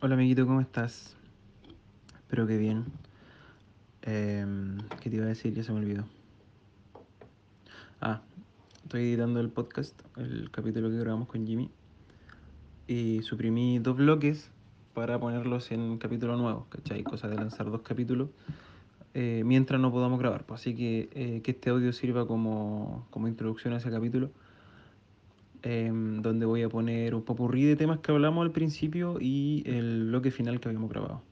[0.00, 1.16] Hola amiguito, ¿cómo estás?
[2.20, 2.84] Espero que bien.
[4.02, 5.52] Em, ¿Qué te iba a decir?
[5.54, 6.04] Ya se me olvidó.
[8.00, 8.22] Ah,
[8.84, 11.68] estoy editando el podcast, el capítulo que grabamos con Jimmy.
[12.86, 14.52] Y suprimí dos bloques
[14.94, 17.02] para ponerlos en capítulo nuevo, ¿cachai?
[17.02, 18.28] Cosa de lanzar dos capítulos
[19.14, 20.46] eh, mientras no podamos grabar.
[20.46, 24.30] Pues así que eh, que este audio sirva como, como introducción a ese capítulo
[25.62, 30.06] em, donde voy a poner un popurrí de temas que hablamos al principio y el
[30.08, 31.22] bloque final que habíamos grabado.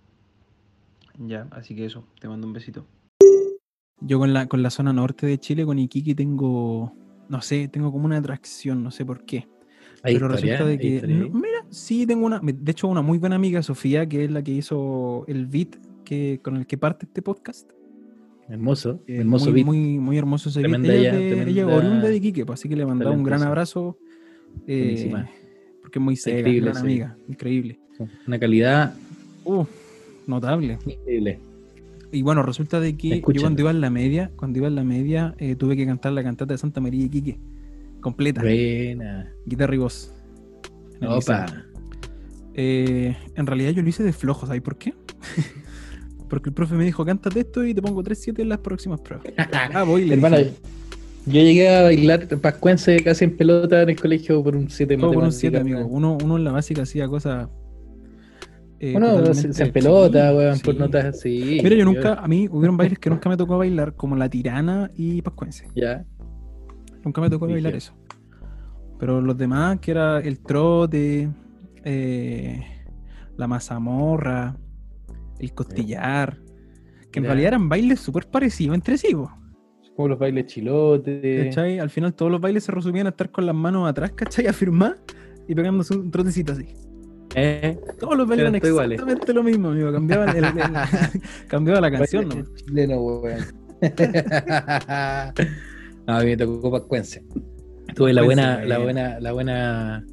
[1.19, 2.87] Ya, así que eso, te mando un besito.
[4.01, 6.93] Yo con la, con la zona norte de Chile, con Iquique, tengo,
[7.29, 9.49] no sé, tengo como una atracción, no sé por qué.
[10.03, 10.59] ¿Hay Pero historia?
[10.59, 13.63] resulta de ¿Hay que, no, mira, sí tengo una, de hecho una muy buena amiga,
[13.63, 17.71] Sofía, que es la que hizo el beat que, con el que parte este podcast.
[18.49, 19.67] Hermoso, Eh, hermoso muy, beat.
[19.67, 20.85] muy, muy hermoso ese beat.
[20.85, 23.97] Ella, de- ella oriunda de Iquique, pues, así que le mandaba un gran abrazo.
[24.67, 25.13] Eh,
[25.83, 26.81] porque es muy seca, Increíble, gran sí.
[26.83, 27.79] amiga, increíble.
[28.27, 28.95] Una calidad
[29.45, 29.65] Uh,
[30.27, 30.79] notable.
[30.85, 31.39] increíble.
[32.13, 34.85] Y bueno, resulta de que yo cuando iba en la media, cuando iba en la
[34.85, 37.39] media, eh, tuve que cantar la cantata de Santa María de Iquique,
[38.01, 39.33] completa, Buena.
[39.45, 40.13] guitarra y voz.
[41.01, 41.09] en.
[41.09, 41.47] Opa.
[42.55, 44.95] Eh, en realidad yo lo hice de flojo, ¿sabes por qué?
[46.29, 49.27] Porque el profe me dijo, cántate esto y te pongo 3-7 en las próximas pruebas.
[49.75, 50.39] Ah, voy, le Hermano,
[51.27, 55.13] yo llegué a bailar pascuense casi en pelota en el colegio por un 7 todo
[55.13, 55.85] por un 7, amigo.
[55.87, 57.49] Uno, uno en la básica hacía cosas...
[58.79, 61.61] eh, Uno se, en pelota, Sí, weón, por notas así.
[61.63, 64.91] Mira, yo nunca, a mí hubieron bailes que nunca me tocó bailar, como la tirana
[64.95, 65.67] y pascuense.
[65.75, 66.05] Ya.
[67.05, 67.93] Nunca me tocó bailar eso.
[68.99, 71.29] Pero los demás, que era el trote,
[71.85, 72.63] eh,
[73.37, 74.57] la mazamorra,
[75.39, 76.39] el costillar,
[77.13, 77.29] que en Ya.
[77.29, 79.15] realidad eran bailes súper parecidos entre sí.
[79.15, 79.31] po,
[79.97, 81.47] Como los bailes chilotes.
[81.47, 81.79] ¿cachai?
[81.79, 84.47] Al final todos los bailes se resumían a estar con las manos atrás, ¿cachai?
[84.47, 84.97] A firmar
[85.49, 86.67] y pegándose un trotecito así.
[87.35, 87.79] ¿Eh?
[87.99, 88.95] Todos los bailes eran iguales.
[89.01, 89.93] exactamente lo mismo, amigo.
[89.93, 90.53] Cambiaban el- el-
[91.49, 92.45] cambiaba la canción, ¿no?
[92.57, 93.41] Chileno, weón.
[96.07, 97.25] no, a mí me tocó pascuense.
[97.95, 98.83] Tuve la buena, la bueno.
[98.85, 100.07] buena, la buena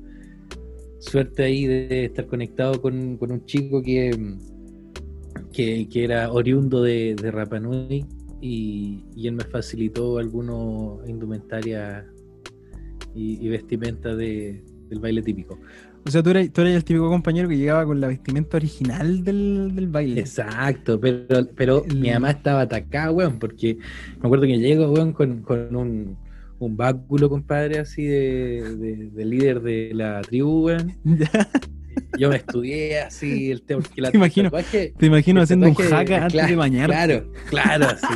[1.00, 4.12] suerte ahí de estar conectado con, con un chico que,
[5.52, 8.06] que, que era oriundo de, de Rapa Nui
[8.44, 12.04] y, y él me facilitó algunos indumentarias
[13.16, 15.58] y, y vestimenta de, del baile típico.
[16.06, 19.24] O sea, tú eras, tú eras el típico compañero que llegaba con la vestimenta original
[19.24, 20.20] del, del baile.
[20.20, 23.78] Exacto, pero, pero El- mi mamá estaba atacada, weón, porque
[24.20, 26.18] me acuerdo que llego, weón, con, con un,
[26.60, 30.92] un báculo, compadre, así de, de- de líder de la tribu, weón.
[32.18, 34.50] Yo me estudié así el tema, porque la Te imagino.
[34.52, 36.86] tatuaje- Te imagino haciendo un tatuaje, jaca antes claro, de bañar.
[36.90, 38.08] Claro, claro, así.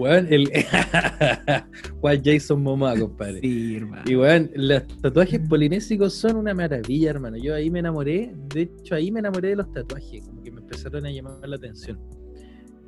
[0.00, 0.50] Weón, el.
[2.00, 3.40] ¿Cuál Jason Momoa, compadre?
[3.40, 4.02] Sí, hermano.
[4.06, 7.36] Y weón, los tatuajes polinésicos son una maravilla, hermano.
[7.38, 10.60] Yo ahí me enamoré, de hecho ahí me enamoré de los tatuajes, como que me
[10.60, 11.98] empezaron a llamar la atención.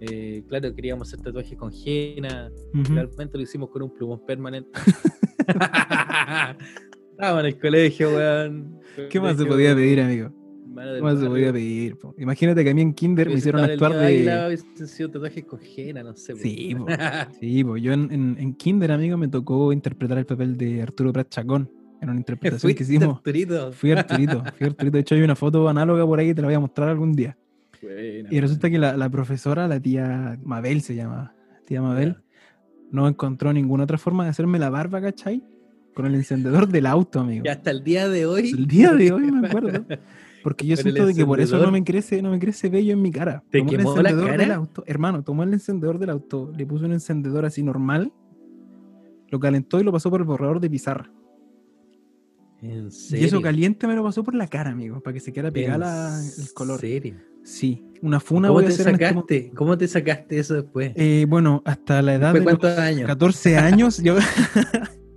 [0.00, 2.84] Eh, claro, queríamos hacer tatuajes con henna, Ujú.
[2.84, 4.71] finalmente lo hicimos con un plumón permanente.
[7.12, 8.78] Estábamos en el colegio, weón.
[9.10, 10.31] ¿Qué más se podía pedir, amigo?
[10.75, 11.97] ¿Qué más se podía pedir?
[11.98, 12.14] po?
[12.19, 14.59] Imagínate que a mí en Kinder me hicieron en actuar de.
[14.86, 16.34] sido tatuajes con henna, no sé.
[16.36, 16.86] Sí, po.
[16.86, 16.92] po.
[17.41, 21.12] Sí, pues yo en, en- en Kinder, amigo, me tocó interpretar el papel de Arturo
[21.12, 21.70] Prat Chacón.
[22.00, 23.16] Era una interpretación que hicimos.
[23.16, 23.72] Arturito.
[23.72, 24.94] Fui Arturito, fui Arturito.
[24.97, 27.36] De hecho, hay una foto análoga por ahí, te la voy a mostrar algún día.
[27.82, 31.34] Buena, Y resulta que la, la profesora, la tía Mabel se llama,
[31.66, 32.16] tía Mabel,
[32.92, 35.42] no encontró ninguna otra forma de hacerme la barba, ¿cachai?
[35.98, 37.42] Con el encendedor del auto, amigo.
[37.44, 38.50] Y hasta el día de hoy.
[38.50, 39.84] El día de hoy me acuerdo.
[40.44, 43.03] Porque yo siento de que por eso no me crece, no me crece vello en
[43.03, 43.42] mi cara.
[43.50, 44.84] ¿Te Tomó el la encendedor del auto.
[44.86, 48.12] Hermano, tomó el encendedor del auto, le puso un encendedor así normal,
[49.28, 51.10] lo calentó y lo pasó por el borrador de pizarra.
[52.62, 53.26] ¿En Y serio?
[53.26, 56.30] eso caliente me lo pasó por la cara, amigo, para que se quedara pegada ¿En
[56.42, 56.78] el color.
[56.78, 57.16] serio?
[57.42, 59.50] Sí, una funa ¿Cómo voy a te hacer en este sacaste?
[59.53, 60.92] ¿Cómo te sacaste eso después?
[60.94, 63.06] Eh, bueno, hasta la edad ¿Después de cuántos años?
[63.09, 64.15] 14 años, yo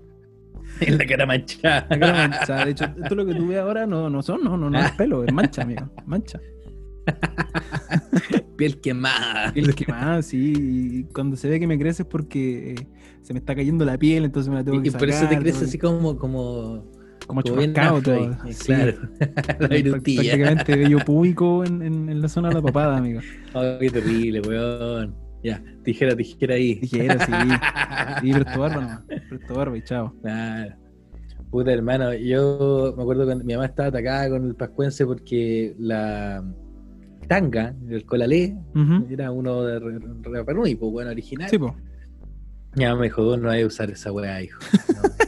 [0.88, 1.88] En la cara manchada.
[1.90, 2.66] la cara manchada.
[2.66, 4.92] De hecho, esto lo que tú ves ahora no, no son, no, no, no es
[4.94, 6.40] pelo, es mancha, amigo, mancha.
[8.58, 9.54] Piel quemada.
[9.54, 10.54] Piel quemada, sí.
[10.58, 12.88] Y cuando se ve que me crece es porque eh,
[13.22, 15.22] se me está cayendo la piel, entonces me la tengo Y, que y por eso
[15.22, 16.92] te sacar, crece así como, como,
[17.28, 18.38] como como afro todo.
[18.50, 18.66] Sí.
[18.66, 18.94] Claro.
[19.60, 20.22] la virutilla.
[20.22, 23.22] Prácticamente vello público en, en, en la zona de la papada, amigo.
[23.54, 25.31] Oh, qué terrible, weón.
[25.44, 26.76] Ya, tijera, tijera ahí.
[26.76, 27.32] Tijera, sí.
[28.22, 29.02] Sí, presto barba nomás.
[29.30, 30.14] Presto barba y chao.
[30.22, 30.76] Claro.
[31.50, 36.44] Puta hermano, yo me acuerdo cuando mi mamá estaba atacada con el pascuense porque la
[37.28, 38.56] tanga, el colalé,
[39.10, 41.50] era uno de Re- Rapa Nui, pues bueno, original.
[41.50, 41.76] Sí, po.
[42.76, 44.60] Mi mamá me dijo, "Vos no hay que usar esa weá, hijo.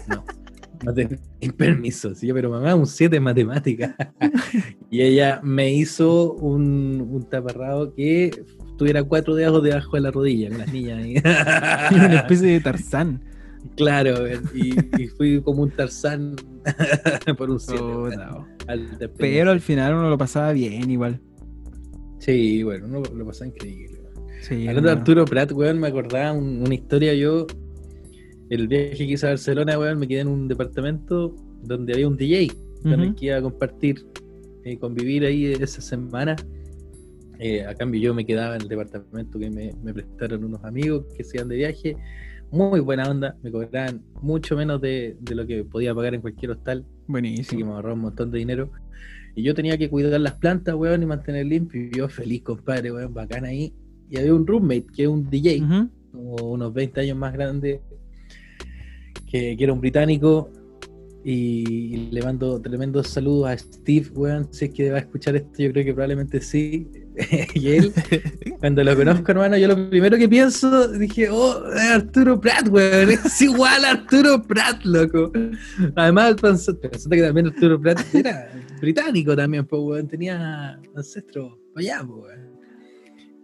[0.08, 1.54] No, no.
[1.58, 3.96] permiso, sí, pero mamá, un 7 en matemática.
[4.90, 8.32] y ella me hizo un, un taparrado que
[8.78, 11.02] tuviera cuatro dedos debajo de la rodilla, las niñas.
[11.92, 13.22] Una especie de Tarzán.
[13.76, 16.36] claro, y, y fui como un tarzán
[17.38, 17.80] por un 7.
[17.82, 18.48] Puta,
[19.18, 21.20] Pero al final uno lo pasaba bien igual.
[22.20, 24.00] Sí, bueno, uno lo pasaba increíble.
[24.42, 24.96] Sí, Hablando de.
[24.98, 27.14] Arturo Prat, weón, me acordaba un- una historia.
[27.14, 27.48] Yo,
[28.50, 32.18] el viaje que hice a Barcelona, weón, me quedé en un departamento donde había un
[32.18, 33.16] DJ con el Ujú.
[33.16, 34.06] que iba a compartir,
[34.66, 36.36] eh, convivir ahí esa semana.
[37.40, 41.06] Eh, a cambio, yo me quedaba en el departamento que me, me prestaron unos amigos
[41.16, 41.98] que se iban de viaje.
[42.52, 46.52] Muy buena onda, me cobraban mucho menos de, de lo que podía pagar en cualquier
[46.52, 46.80] hostal.
[46.80, 47.66] Así que Buenísimo.
[47.66, 48.72] me ahorró un montón de dinero.
[49.36, 51.82] Y yo tenía que cuidar las plantas, weón, y mantener limpio.
[51.82, 53.74] Y yo feliz, compadre, weón, bacán ahí.
[54.10, 55.64] Y había un roommate que es un DJ,
[56.12, 57.82] como unos 20 años más grande,
[59.30, 60.52] que, que era un británico.
[61.26, 64.48] Y, y le mando tremendos saludos a Steve, weón.
[64.54, 66.88] Si es que va a escuchar esto, yo creo que probablemente sí.
[67.54, 67.94] y él,
[68.60, 73.12] cuando lo conozco, hermano, yo lo primero que pienso, dije, oh, es Arturo Pratt, weón.
[73.12, 75.32] Es igual Arturo Pratt, loco.
[75.96, 78.50] Además, pensando que también Arturo Pratt era
[78.82, 80.08] británico también, pues, weón.
[80.08, 82.54] Tenía ancestros allá, pues, weón.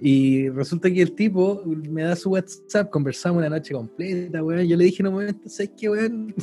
[0.01, 4.66] Y resulta que el tipo me da su WhatsApp, conversamos una noche completa, weón.
[4.68, 6.33] Yo le dije en un momento, ¿sabes qué, weón?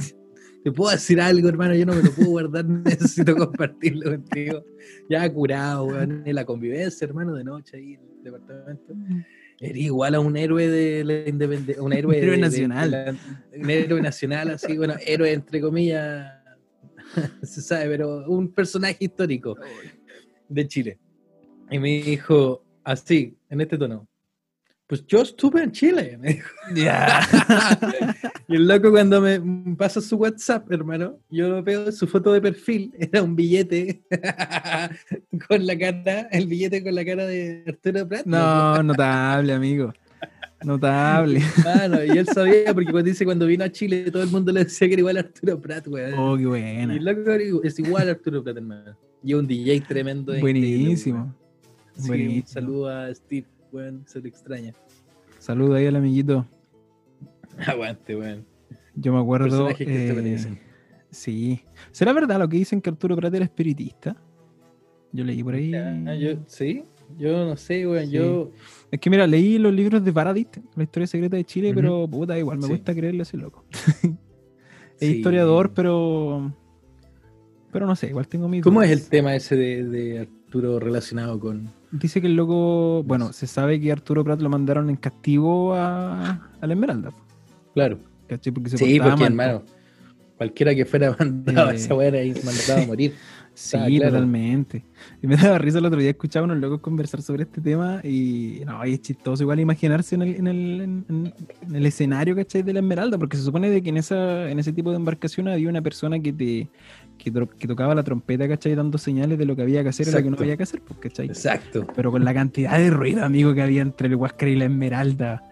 [0.67, 4.65] Te puedo decir algo, hermano, yo no me lo puedo guardar, necesito compartirlo contigo.
[5.09, 8.93] Ya curado, weón, en la convivencia, hermano, de noche ahí en el departamento.
[9.61, 12.91] Era igual a un héroe de la independencia, un héroe, de- nacional.
[12.91, 13.17] de la-
[13.63, 16.33] un héroe nacional, así, bueno, héroe entre comillas,
[17.45, 19.57] se sabe, pero un personaje histórico
[20.49, 20.99] de Chile.
[21.71, 24.09] Y me dijo, así, en este tono,
[24.87, 26.49] pues yo estuve en Chile, me dijo.
[28.49, 29.41] Y el loco cuando me
[29.77, 34.05] pasa su WhatsApp, hermano, yo lo veo, su foto de perfil era un billete
[35.49, 38.25] con la cara, el billete con la cara de Arturo Prat.
[38.25, 39.93] No, notable, amigo.
[40.65, 41.41] Notable.
[41.65, 44.65] Mano, y él sabía, porque cuando dice cuando vino a Chile, todo el mundo le
[44.65, 46.15] decía que era igual a Arturo Prat, weón.
[46.17, 46.95] Oh, qué y buena.
[46.95, 47.31] el loco
[47.65, 48.97] es igual a Arturo Prat, hermano.
[49.25, 50.33] Y un DJ tremendo.
[50.39, 51.19] Buenísimo.
[51.19, 51.35] weón.
[51.97, 52.47] Sí, un Buenísimo.
[52.47, 53.47] saludo a Steve,
[53.77, 54.73] weón, se le extraña.
[55.39, 56.47] Saludo ahí al amiguito.
[57.67, 58.45] Aguante, weón.
[58.95, 59.69] Yo me acuerdo.
[59.69, 60.39] Que te eh,
[61.11, 61.61] sí.
[61.93, 64.17] ¿Será verdad lo que dicen que Arturo Prat era espiritista?
[65.13, 65.71] Yo leí por ahí.
[66.19, 66.85] Yo, ¿Sí?
[67.19, 68.07] Yo no sé, weón.
[68.07, 68.13] Sí.
[68.13, 68.51] Yo.
[68.91, 72.39] Es que mira, leí los libros de Paradis, la historia secreta de Chile, pero puta,
[72.39, 72.73] igual me Sí.
[72.73, 73.65] gusta creerle a ese loco.
[74.99, 75.17] Es sí.
[75.17, 76.55] historiador, pero.
[77.71, 78.63] Pero no sé, igual tengo mi.
[78.63, 81.71] ¿Cómo es el tema ese de, de Arturo relacionado con.
[81.91, 83.03] Dice que el loco.
[83.05, 87.11] Bueno, se sabe que Arturo Prat lo mandaron en castigo a, a la Esmeralda.
[87.75, 87.99] Claro.
[88.29, 88.53] ¿cachai?
[88.53, 89.63] Porque se Sí, porque mal, hermano.
[90.37, 93.15] Cualquiera que fuera mandado a Eh, esa weá era mandado a morir.
[93.55, 94.11] Sí, Ah, claro.
[94.13, 94.85] totalmente.
[95.23, 98.01] Y me daba risa el otro día escuchaba a unos locos conversar sobre este tema
[98.05, 102.37] y no, y es chistoso igual imaginarse en el, en el, en- en el escenario,
[102.37, 102.63] ¿cachai?
[102.63, 105.49] De la Esmeralda, porque se supone de que en esa en ese tipo de embarcación
[105.49, 106.69] había una persona que te
[107.19, 108.75] que, tocaba la trompeta, ¿cachai?
[108.75, 110.81] Dando señales de lo que había que hacer y lo que no había que hacer,
[110.87, 111.27] pues, ¿cachai?
[111.27, 111.87] Exacto.
[111.97, 115.43] Pero con la cantidad de ruido, amigo, que había entre el Huáscar y la Esmeralda.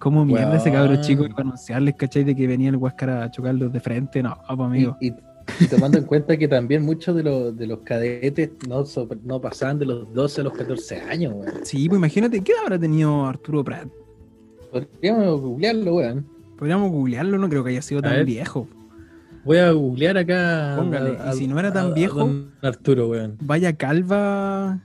[0.00, 2.24] ¿Cómo mierda ese cabro chico iba a anunciarles, ¿cachai?
[2.24, 4.22] De que venía el Huáscar a chocarlos de frente.
[4.22, 4.96] No, pues, amigo.
[5.00, 5.14] Y, y-
[5.60, 9.40] y tomando en cuenta que también muchos de los, de los cadetes no, so- no
[9.40, 11.52] pasaban de los 12 a los 14 años, weón.
[11.64, 13.88] Sí, pues imagínate, ¿qué edad habrá tenido Arturo Prat?
[14.70, 16.26] Podríamos googlearlo, weón.
[16.56, 18.24] Podríamos googlearlo, no creo que haya sido A tan ver.
[18.24, 18.68] viejo.
[19.44, 20.74] Voy a googlear acá.
[20.78, 22.30] Póngale, y si no era tan a- viejo-
[22.62, 23.36] Arturo, weón.
[23.40, 24.78] Vaya calva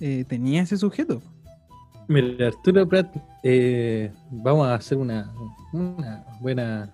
[0.00, 1.22] eh, tenía ese sujeto.
[2.08, 5.30] Mira, Arturo Prat, eh, vamos a hacer una,
[5.72, 6.92] una buena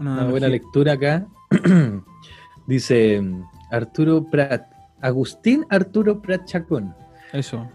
[0.00, 1.26] Una, Una buena lectura acá.
[2.66, 3.22] Dice
[3.70, 4.66] Arturo Prat,
[5.00, 6.94] Agustín Arturo Prat Chacón.
[7.32, 7.66] Eso.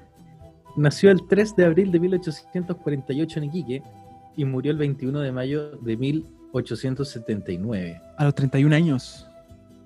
[0.77, 3.83] Nació el 3 de abril de 1848 en Iquique
[4.35, 5.97] y murió el 21 de mayo de
[6.53, 8.01] 1879.
[8.17, 9.27] A los 31 años.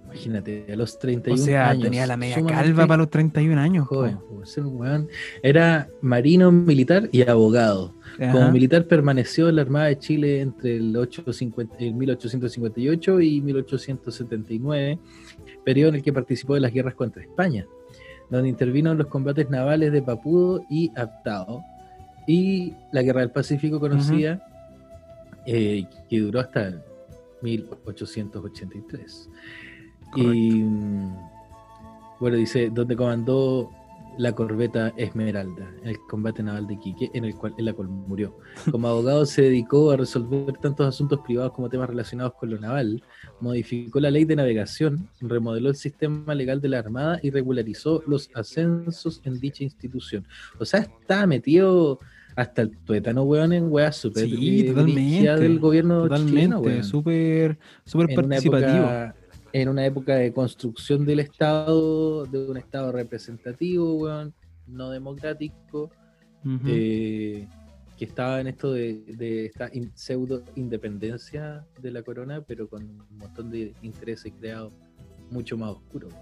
[0.06, 1.84] Imagínate, a los O 31 sea, años.
[1.84, 3.88] tenía la media calva para los 31 años.
[3.88, 4.18] joven,
[4.58, 5.08] weón.
[5.44, 7.94] Era marino militar y abogado.
[8.20, 8.32] Ajá.
[8.32, 15.00] Como militar permaneció en la Armada de Chile entre el, 850 el 1858 y 1879,
[15.66, 17.66] periodo en el que participó de las guerras contra España,
[18.30, 21.64] donde intervino en los combates navales de Papudo y Aptao,
[22.28, 24.42] y la Guerra del Pacífico conocida,
[25.48, 26.84] eh, que duró hasta
[27.42, 29.30] 1883.
[30.16, 30.36] Y Correcto.
[30.36, 31.16] mm,
[32.20, 33.72] bueno, dice, donde comandó
[34.18, 37.88] la corbeta Esmeralda en el combate naval de Iquique, en, el cual, en la cual
[37.88, 38.38] murió.
[38.72, 43.04] Como abogado se dedicó a resolver tantos asuntos privados como temas relacionados con lo naval,
[43.40, 48.30] modificó la ley de navegación, remodeló el sistema legal de la Armada y regularizó los
[48.34, 50.26] ascensos en dicha institución.
[50.60, 52.00] O sea, está metido
[52.38, 55.36] hasta el tuétano, weón, en weas súper Sí, totalmente.
[55.38, 58.70] del gobierno chileno, Totalmente, weón súper súper participativo.
[58.78, 59.16] época,
[59.54, 64.34] en una época de construcción del Estado, de un Estado representativo, weón,
[64.68, 65.90] no democrático,
[66.66, 67.48] eh,
[67.98, 72.84] que estaba en esto de, de esta in- pseudo independencia de la corona, pero con
[72.84, 74.74] un montón de intereses creados
[75.32, 76.14] mucho más oscuros.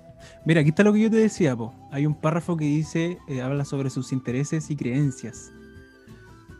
[0.45, 1.73] Mira, aquí está lo que yo te decía, po.
[1.91, 5.51] Hay un párrafo que dice, eh, habla sobre sus intereses y creencias.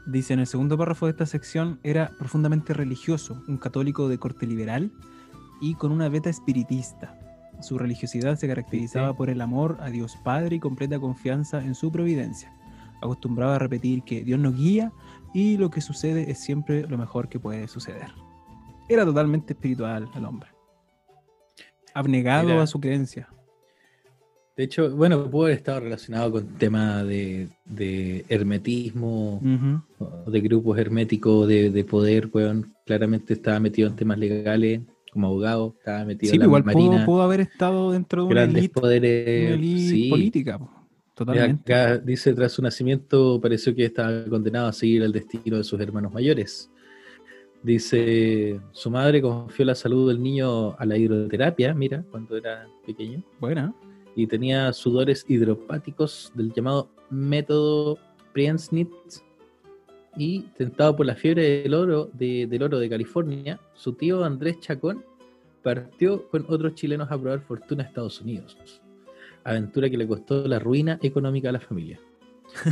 [0.06, 4.46] Dice en el segundo párrafo de esta sección, era profundamente religioso, un católico de corte
[4.46, 4.92] liberal
[5.62, 7.18] y con una beta espiritista.
[7.62, 11.92] Su religiosidad se caracterizaba por el amor a Dios Padre y completa confianza en su
[11.92, 12.54] providencia.
[13.02, 14.92] Acostumbraba a repetir que Dios nos guía
[15.34, 18.14] y lo que sucede es siempre lo mejor que puede suceder.
[18.88, 20.50] Era totalmente espiritual el hombre.
[21.96, 23.30] Abnegado a su creencia.
[24.56, 29.42] De hecho, bueno, pudo haber estado relacionado con temas de, de hermetismo,
[30.28, 32.74] de grupos herméticos de, de poder, weón.
[32.86, 34.82] Claramente estaba metido en temas legales
[35.12, 38.32] como abogado, estaba metido Sí, en la igual pudo, marina, pudo haber estado dentro de
[38.32, 39.48] una elite, poderes.
[39.48, 40.10] una elite sí.
[40.10, 40.60] política,
[41.14, 41.74] totalmente.
[41.74, 45.80] acá dice, tras su nacimiento pareció que estaba condenado a seguir el destino de sus
[45.80, 46.70] hermanos mayores.
[47.64, 53.24] Dice, su madre confió la salud del niño a la hidroterapia, mira, cuando era pequeño,
[53.40, 53.74] Buena.
[54.16, 58.00] Y tenía sudores hidropáticos del llamado método
[58.34, 59.24] Priensnitz.
[60.18, 64.60] Y tentado por la fiebre del oro de, del oro de California, su tío Andrés
[64.62, 65.04] Chacón
[65.62, 68.82] partió con otros chilenos a probar fortuna a Estados Unidos.
[69.44, 72.00] Aventura que le costó la ruina económica a la familia.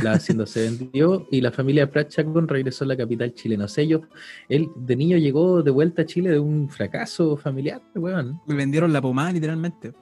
[0.02, 3.66] La hacienda se vendió y la familia Prat Chacón regresó a la capital chilena.
[3.66, 4.06] O
[4.48, 8.40] él de niño llegó de vuelta a Chile de un fracaso familiar, weón.
[8.46, 9.92] Le vendieron la pomada literalmente.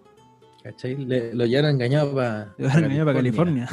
[0.63, 0.97] ¿Cachai?
[1.05, 3.69] Le- lo llevaron engañado para Le van a para California.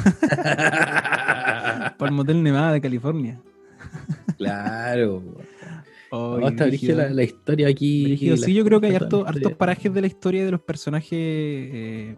[1.98, 3.40] para el motel Nevada de California.
[4.36, 5.22] claro.
[6.12, 8.16] Oh, No, está la, la historia aquí.
[8.36, 12.16] Sí, yo creo que hay harto- hartos parajes de la historia de los personajes eh,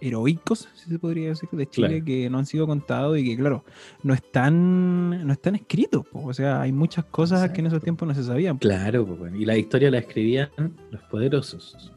[0.00, 2.04] heroicos, si se podría decir, de Chile, Claro.
[2.06, 3.64] que no han sido contados y que, claro,
[4.02, 6.04] no están, no están escritos.
[6.08, 6.24] po.
[6.26, 8.56] O sea, hay muchas cosas que en esos tiempos no se sabían.
[8.58, 8.62] po.
[8.66, 10.48] Claro, y la historia la escribían
[10.90, 11.92] los poderosos.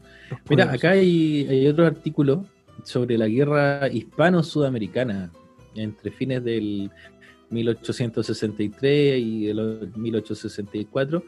[0.48, 2.44] Mira, acá hay, hay otro artículo
[2.84, 5.30] sobre la guerra hispano-sudamericana
[5.74, 6.90] entre fines del
[7.50, 11.24] 1863 y el 1864,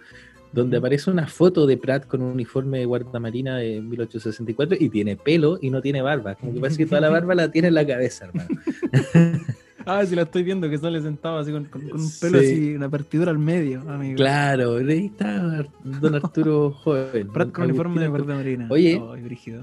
[0.52, 5.16] donde aparece una foto de Pratt con un uniforme de guardamarina de 1864 y tiene
[5.16, 6.34] pelo y no tiene barba.
[6.34, 8.48] Como que parece que toda la barba la tiene en la cabeza, hermano.
[9.88, 12.44] Ah, sí, la estoy viendo que sale sentado así con, con- con un pelo Sí.
[12.46, 14.16] así, una partidura al medio, amigo.
[14.16, 17.28] Claro, ahí está Don Arturo joven.
[17.28, 18.24] Pratt con uniforme de Arturo.
[18.24, 18.66] guardamarina.
[18.70, 19.00] Oye.
[19.22, 19.62] Brígido.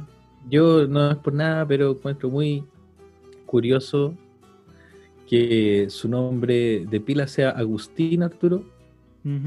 [0.50, 2.64] Yo no es por nada, pero encuentro muy
[3.46, 4.14] curioso
[5.30, 8.64] que su nombre de pila sea Agustín Arturo.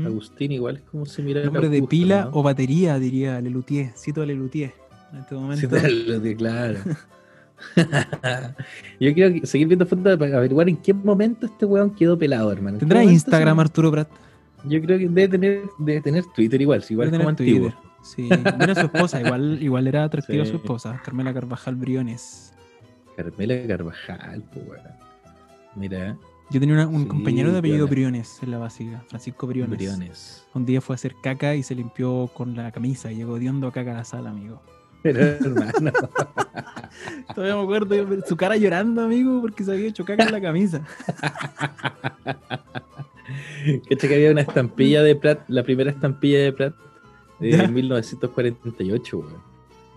[0.06, 2.38] Agustín igual es como se mira el Nombre de pila ¿no?
[2.38, 3.92] o batería, diría Lelutier.
[3.94, 4.72] Cito a Lelutier
[5.12, 5.60] en este momento.
[5.60, 6.78] Sí, tal, sí, claro.
[9.00, 12.76] Yo quiero seguir viendo fotos para averiguar en qué momento este weón quedó pelado, hermano.
[12.76, 14.08] ¿En qué ¿Tendrá Instagram se- Arturo Prat?
[14.64, 17.70] Yo creo que debe tener, debe tener Twitter igual, sí, igual Debe como tener antiguo.
[17.70, 17.86] Twitter.
[18.02, 18.22] Sí,
[18.58, 20.50] mira su esposa, igual, igual era atractiva Sí.
[20.50, 22.52] su esposa, Carmela Carvajal Briones.
[23.16, 24.82] Carmela Carvajal, pues weón.
[25.74, 26.16] Mira,
[26.50, 27.86] Yo tenía una- un Sí, compañero de apellido.
[27.88, 29.76] Briones en la básica, Francisco Briones.
[29.78, 30.46] Briones.
[30.54, 33.66] Un día fue a hacer caca y se limpió con la camisa y llegó hediondo
[33.68, 34.62] a caca a la sala, amigo.
[35.12, 35.92] Pero hermano.
[37.34, 40.40] Todavía me acuerdo yo, su cara llorando, amigo, porque se había hecho caca en la
[40.40, 40.82] camisa.
[43.88, 46.74] Cacha que había una estampilla de Pratt, la primera estampilla de Pratt
[47.40, 47.68] de Ya.
[47.68, 49.34] 1948, weón.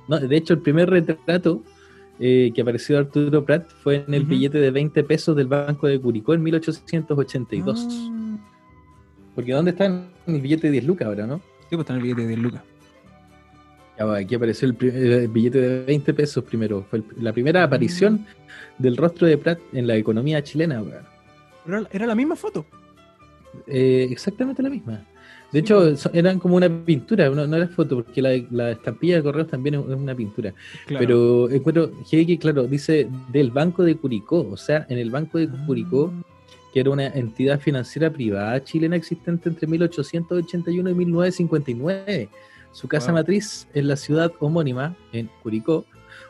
[0.07, 1.63] No, de hecho, el primer retrato
[2.19, 5.87] eh, que apareció de Arturo Pratt fue en el billete de 20 pesos del Banco
[5.87, 7.87] de Curicó en 1882.
[7.89, 8.37] Ah,
[9.35, 11.37] Porque ¿dónde está en el billete de 10 lucas ahora, no?
[11.69, 12.63] sí, pues está en el billete de Lucas.
[13.99, 16.85] Aquí apareció el, billete de 20 pesos primero.
[16.89, 18.25] Fue el- la primera aparición
[18.77, 21.03] del rostro de Pratt en la economía chilena, weón.
[21.65, 22.65] Pero era- la misma foto.
[23.67, 24.93] Eh, exactamente la misma.
[25.51, 25.99] De Sí, hecho, pues.
[26.01, 29.47] so- eran como una pintura, no, no era foto, porque la, la estampilla de correos
[29.47, 30.53] también es una pintura.
[30.85, 31.05] Claro.
[31.05, 35.49] Pero encuentro, que claro, dice del Banco de Curicó, o sea, en el Banco de
[35.65, 36.23] Curicó, Ah,
[36.71, 42.29] que era una entidad financiera privada chilena existente entre 1881 y 1959.
[42.71, 43.15] Su casa Wow.
[43.21, 45.85] matriz en la ciudad homónima, en Curicó,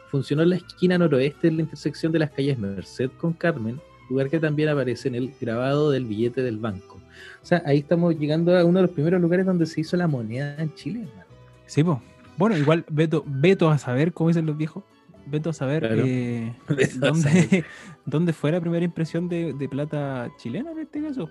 [0.09, 3.79] funcionó en la esquina noroeste de la intersección de las calles Merced con Carmen,
[4.09, 6.95] lugar que también aparece en el grabado del billete del banco.
[7.43, 10.07] O sea, ahí estamos llegando a uno de los primeros lugares donde se hizo la
[10.07, 11.25] moneda en Chile, hermano.
[11.65, 11.97] Sí, pues.
[12.37, 14.83] Bueno, igual, Beto, Beto a saber, como dicen los viejos,
[15.27, 16.03] Beto a saber Claro.
[16.05, 17.65] eh, a ¿dónde,
[18.05, 21.29] dónde fue la primera impresión de, de plata chilena en este caso.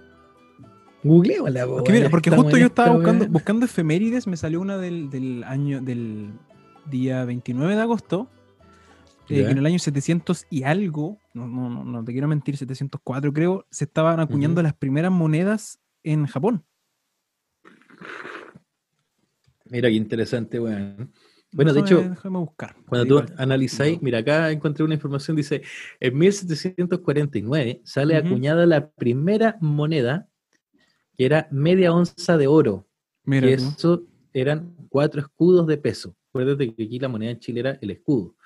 [1.05, 4.79] Googleémosla, po, Porque, mira, porque justo yo esta estaba buscando, buscando efemérides, me salió una
[4.79, 6.33] del, del año, del
[6.91, 8.29] día 29 de agosto,
[9.29, 12.57] eh, que en el año 700 y algo, no, no, no, no te quiero mentir,
[12.57, 16.65] 704 creo, se estaban acuñando las primeras monedas en Japón.
[19.71, 21.13] Mira qué interesante, weón.
[21.53, 22.77] Bueno, de Déjame- hecho, déjame buscar.
[22.87, 24.03] Cuando tú analizáis, no.
[24.03, 25.63] mira, acá encontré una información, dice,
[26.01, 28.27] en 1749 sale Ujú.
[28.29, 30.29] acuñada la primera moneda,
[31.19, 32.89] que era media onza de oro,
[33.25, 36.17] Mira y eso eran cuatro escudos de peso.
[36.29, 38.37] Acuérdate que aquí la moneda en Chile era el escudo.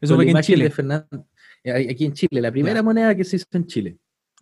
[0.00, 0.64] Eso fue en Chile.
[0.64, 1.28] de Fernando,
[1.62, 3.98] eh, aquí en Chile, la primera moneda que se hizo en Chile,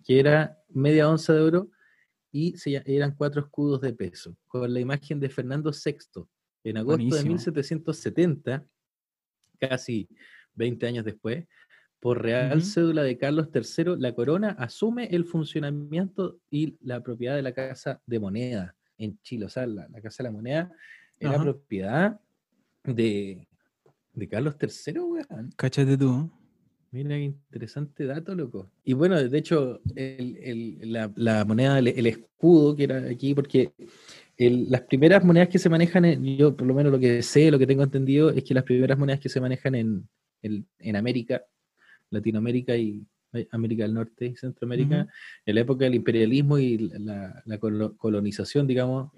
[0.07, 1.71] que era media onza de oro
[2.31, 6.25] y se eran cuatro escudos de peso, con la imagen de Fernando VI.
[6.63, 7.33] En agosto de Buenísimo.
[7.33, 8.65] 1770,
[9.59, 10.09] casi
[10.55, 11.45] 20 años después,
[12.01, 12.63] por Real.
[12.63, 18.01] Cédula de Carlos III, la corona asume el funcionamiento y la propiedad de la Casa
[18.07, 19.45] de Moneda en Chile.
[19.45, 20.73] O sea, la, la Casa de la Moneda
[21.19, 21.43] era Ajá.
[21.43, 22.21] propiedad
[22.85, 23.47] de,
[24.15, 25.53] de Carlos III, weón.
[25.57, 26.31] Cáchate tú.
[26.93, 28.69] Mira qué interesante dato, loco.
[28.83, 33.33] Y bueno, de hecho, el- el- la, la moneda, el, el escudo que era aquí,
[33.33, 33.73] porque
[34.39, 37.59] las primeras monedas que se manejan, en, yo por lo menos lo que sé, lo
[37.61, 40.09] que tengo entendido, es que las primeras monedas que se manejan en,
[40.43, 41.43] en, en América,
[42.11, 43.05] Latinoamérica y
[43.53, 45.11] América del Norte y Centroamérica, Ujú.
[45.47, 49.13] en la época del imperialismo y la, la colo- colonización, digamos,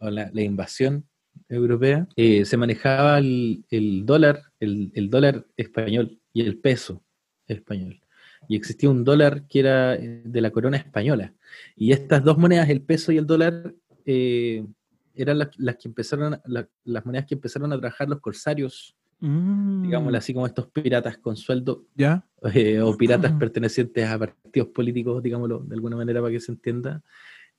[0.00, 1.04] o la, la invasión
[1.48, 7.04] europea, eh, se manejaba el, el dólar, el, el dólar español y el peso
[7.46, 8.00] español.
[8.48, 11.32] Y existía un dólar que era eh, de la corona española.
[11.76, 13.72] Y estas dos monedas, el peso y el dólar,
[14.04, 14.66] eh,
[15.14, 16.40] eran las, las que empezaron,
[16.84, 21.36] las monedas que empezaron a trabajar los corsarios, Mm, digámoslo así como estos piratas con
[21.36, 22.24] sueldo Ya.
[22.54, 23.40] eh, o piratas Ujú.
[23.40, 27.02] pertenecientes a partidos políticos, digámoslo de alguna manera para que se entienda,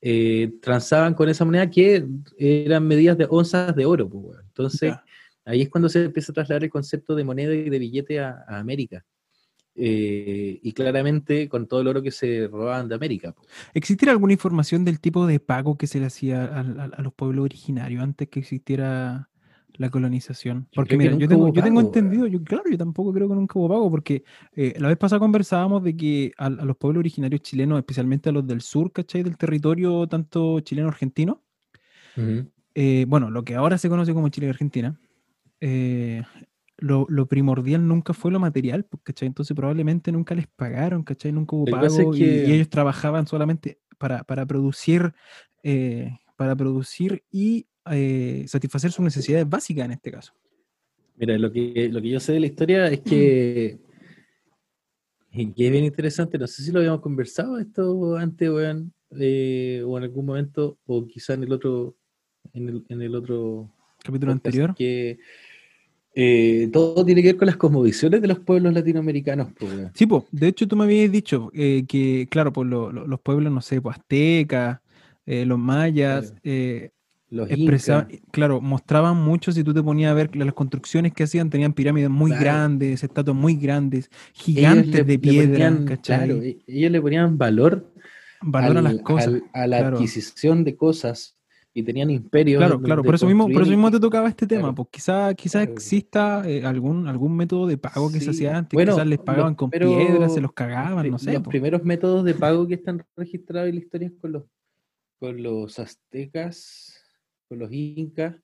[0.02, 2.08] eh, transaban con esa moneda que
[2.38, 4.08] eran medidas de onzas de oro.
[4.10, 4.40] pues.
[4.48, 5.04] Entonces, ya.
[5.44, 8.46] ahí es cuando se empieza a trasladar el concepto de moneda y de billete a,
[8.48, 9.04] a América.
[9.76, 13.32] Eh, y claramente con todo el oro que se robaban de América.
[13.34, 13.48] pues.
[13.74, 17.14] ¿Existiera alguna información del tipo de pago que se le hacía a, a- a los
[17.14, 19.29] pueblos originarios antes que existiera
[19.80, 20.68] la colonización?
[20.76, 23.36] Porque que mira, yo tengo, yo tengo pago, entendido, yo, claro, yo tampoco creo que
[23.36, 27.00] nunca hubo pago, porque eh, la vez pasada conversábamos de que a, a los pueblos
[27.00, 29.24] originarios chilenos, especialmente a los del sur, ¿cachai?
[29.24, 31.42] Del territorio tanto chileno-argentino,
[32.76, 35.00] eh, bueno, lo que ahora se conoce como Chile y Argentina,
[35.62, 36.24] eh,
[36.78, 39.28] lo, lo primordial nunca fue lo material, pues, ¿cachai?
[39.28, 41.32] Entonces probablemente nunca les pagaron, ¿cachai?
[41.32, 45.14] Nunca hubo Lo que es pago y- y, ellos trabajaban solamente para, para producir,
[45.64, 50.34] eh, para producir y eh, satisfacer sus necesidades básicas en este caso.
[51.18, 53.78] Mira, lo que, lo que yo sé de la historia es que,
[55.32, 59.98] que es bien interesante, no sé si lo habíamos conversado esto antes, weón, eh, o
[59.98, 61.96] en algún momento, o quizá en el otro,
[62.54, 63.70] en el, en el otro
[64.04, 64.74] Capítulo anterior.
[64.76, 65.20] que
[66.16, 69.72] eh, todo tiene que ver con las cosmovisiones de los pueblos latinoamericanos, pues.
[69.94, 73.20] Sí, pues, de hecho tú me habías dicho eh, que, claro, pues lo- lo- los
[73.20, 74.80] pueblos, no sé, pues aztecas,
[75.26, 76.90] eh, los mayas, Claro.
[77.32, 81.24] Los expresa- incas, claro, mostraban mucho, si tú te ponías a ver las construcciones que
[81.24, 82.44] hacían, tenían pirámides muy Claro.
[82.44, 86.26] grandes, estatuas muy grandes, gigantes le- de piedra, ponían- ¿cachai?
[86.28, 87.94] claro, e- ellos le ponían valor,
[88.42, 89.28] Valor a las cosas.
[89.28, 89.98] al- a la claro.
[89.98, 91.36] adquisición de cosas
[91.72, 92.58] y tenían imperios.
[92.60, 94.76] Claro, claro, por eso mismo, por eso mismo te tocaba este tema, claro.
[94.76, 98.94] pues quizá, quizá exista eh, algún, algún método de pago que se hacía antes, bueno,
[98.94, 101.34] quizás les pagaban con primeros- piedras, se los cagaban, pri- no sé.
[101.34, 101.52] Los po.
[101.52, 104.44] primeros métodos de pago que están registrados en la historia es con los,
[105.20, 106.96] con los aztecas,
[107.50, 108.36] con los incas,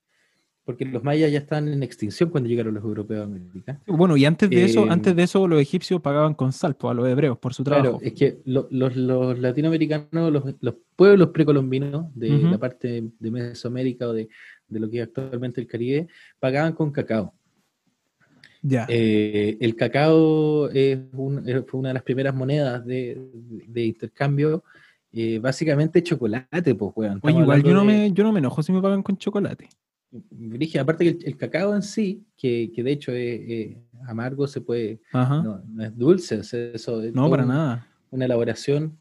[0.65, 3.79] porque los mayas ya están en extinción cuando llegaron los europeos a América.
[3.85, 6.93] Bueno, y antes de eso, antes de eso los egipcios pagaban con sal, pues, a
[6.95, 7.99] los hebreos por su trabajo.
[7.99, 13.31] Claro, es que lo- los, los latinoamericanos, los, los pueblos precolombinos de la parte de
[13.31, 14.27] Mesoamérica o de,
[14.67, 16.07] de lo que es actualmente el Caribe,
[16.39, 17.35] pagaban con cacao.
[18.63, 18.87] ya.
[18.89, 23.21] Eh, el cacao es un- fue una de las primeras monedas de,
[23.67, 24.63] de intercambio,
[25.15, 27.19] eh, básicamente chocolate, pues, weón.
[27.23, 29.69] Oye, igual yo no, de- me, yo no me enojo si me pagan con chocolate.
[30.29, 34.47] Brígido, aparte que el, el cacao en sí, que, que de hecho es, es amargo,
[34.47, 37.87] se puede, no, no es dulce, sea, eso es no, para un- nada.
[38.11, 38.97] una elaboración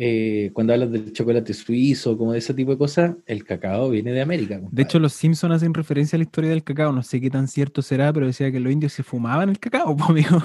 [0.00, 4.12] eh, cuando hablas del chocolate suizo, como de ese tipo de cosas, el cacao viene
[4.12, 4.54] de América.
[4.54, 4.82] De compadre.
[4.84, 6.92] hecho, los Simpsons hacen referencia a la historia del cacao.
[6.92, 9.96] No sé qué tan cierto será, pero decía que los indios se fumaban el cacao,
[10.08, 10.40] amigo.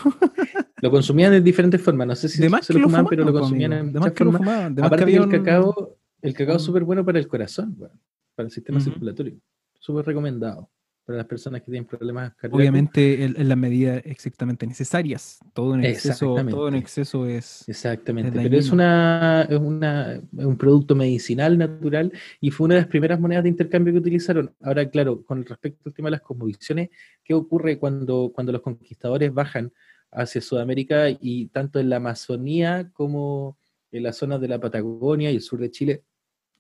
[0.84, 2.06] Lo consumían de diferentes formas.
[2.08, 4.00] No sé si De más se lo fumaban, fumaban, pero lo po, consumían en De
[4.00, 4.38] muchas formas.
[4.40, 4.76] fumaban.
[4.76, 8.00] De Aparte que el cacao, el cacao es un- súper bueno para el corazón, weón,
[8.36, 8.90] para el sistema Ujú.
[8.92, 9.36] circulatorio.
[9.80, 10.70] Súper recomendado
[11.06, 12.60] para las personas que tienen problemas cardíacos.
[12.60, 15.40] Obviamente en, en las medidas exactamente necesarias.
[15.54, 17.64] Todo en exceso, todo en exceso es.
[17.68, 22.82] Exactamente, Es pero es, una, es, una, un producto medicinal natural y fue una de
[22.82, 24.54] las primeras monedas de intercambio que utilizaron.
[24.62, 26.90] Ahora, claro, con respecto al tema de las cosmovisiones,
[27.24, 29.72] ¿qué ocurre cuando, cuando los conquistadores bajan
[30.16, 33.58] hacia Sudamérica y tanto en la Amazonía como
[33.92, 36.04] en las zonas de la Patagonia y el sur de Chile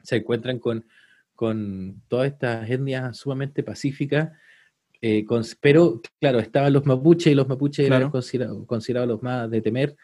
[0.02, 0.86] se encuentran con,
[1.36, 4.32] con todas estas etnias sumamente pacíficas?
[5.02, 9.50] eh, con- pero, claro, estaban los mapuches y los mapuches eran considerados, considerados los más
[9.52, 9.96] de temer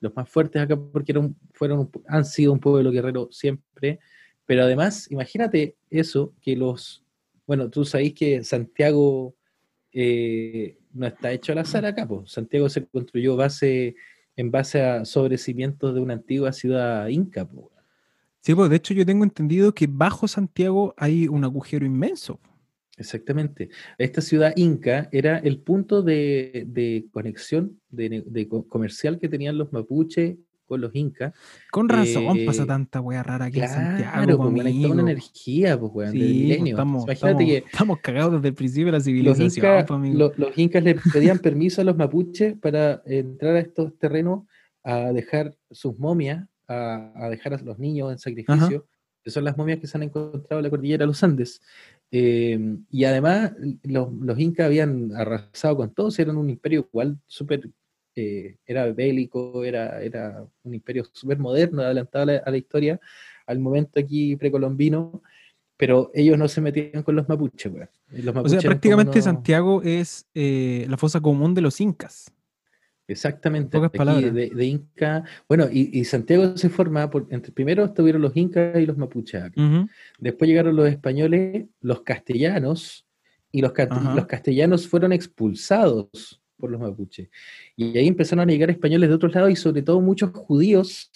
[0.00, 3.98] los más fuertes acá porque eran, fueron, han sido un pueblo guerrero siempre,
[4.44, 7.02] pero además, imagínate eso, que los,
[7.46, 9.34] bueno, tú sabéis que Santiago
[9.92, 12.08] eh, no está hecho al azar acá.
[12.24, 13.94] Santiago se construyó base,
[14.36, 17.70] en base a sobrecimientos de una antigua ciudad inca, po.
[18.40, 22.38] Sí, pues de hecho yo tengo entendido que bajo Santiago hay un agujero inmenso.
[22.96, 23.68] Exactamente.
[23.98, 29.58] Esta ciudad inca era el punto de, de conexión de, de co- comercial que tenían
[29.58, 31.32] los mapuches con los incas.
[31.70, 34.82] Con razón Eh, pasa tanta wea rara aquí en Claro, Santiago, pues, po, bueno, hay
[34.82, 36.74] toda una energía, pues, weón, Sí, del pues, milenio.
[36.74, 39.94] estamos, Imagínate estamos- que estamos cagados desde el principio de la los civilización, incas, po,
[39.94, 40.18] amigo.
[40.18, 44.42] lo- los incas le pedían permiso a los mapuches para entrar a estos terrenos
[44.82, 48.86] a dejar sus momias, a, a dejar a los niños en sacrificio,
[49.22, 51.60] que son las momias que se han encontrado en la cordillera de los Andes.
[52.12, 53.52] Eh, y además,
[53.82, 57.68] los, los incas habían arrasado con todos, eran un imperio igual súper,
[58.16, 63.00] eh, era bélico, era, era un imperio súper moderno, adelantado a la, a la historia,
[63.46, 65.22] al momento aquí precolombino,
[65.76, 67.72] pero ellos no se metían con los mapuches.
[68.10, 72.32] Los O sea, prácticamente Santiago es eh, la fosa común de los incas.
[73.08, 74.34] Exactamente, Pocas aquí palabras.
[74.34, 75.22] de, de Inca.
[75.48, 79.44] Bueno, y, y Santiago se forma, por, entre primero estuvieron los incas y los mapuches.
[80.18, 83.06] Después llegaron los españoles, los castellanos,
[83.52, 87.28] y los castellanos fueron expulsados por los mapuches.
[87.76, 91.10] Y ahí empezaron a llegar españoles de otros lados y sobre todo muchos judíos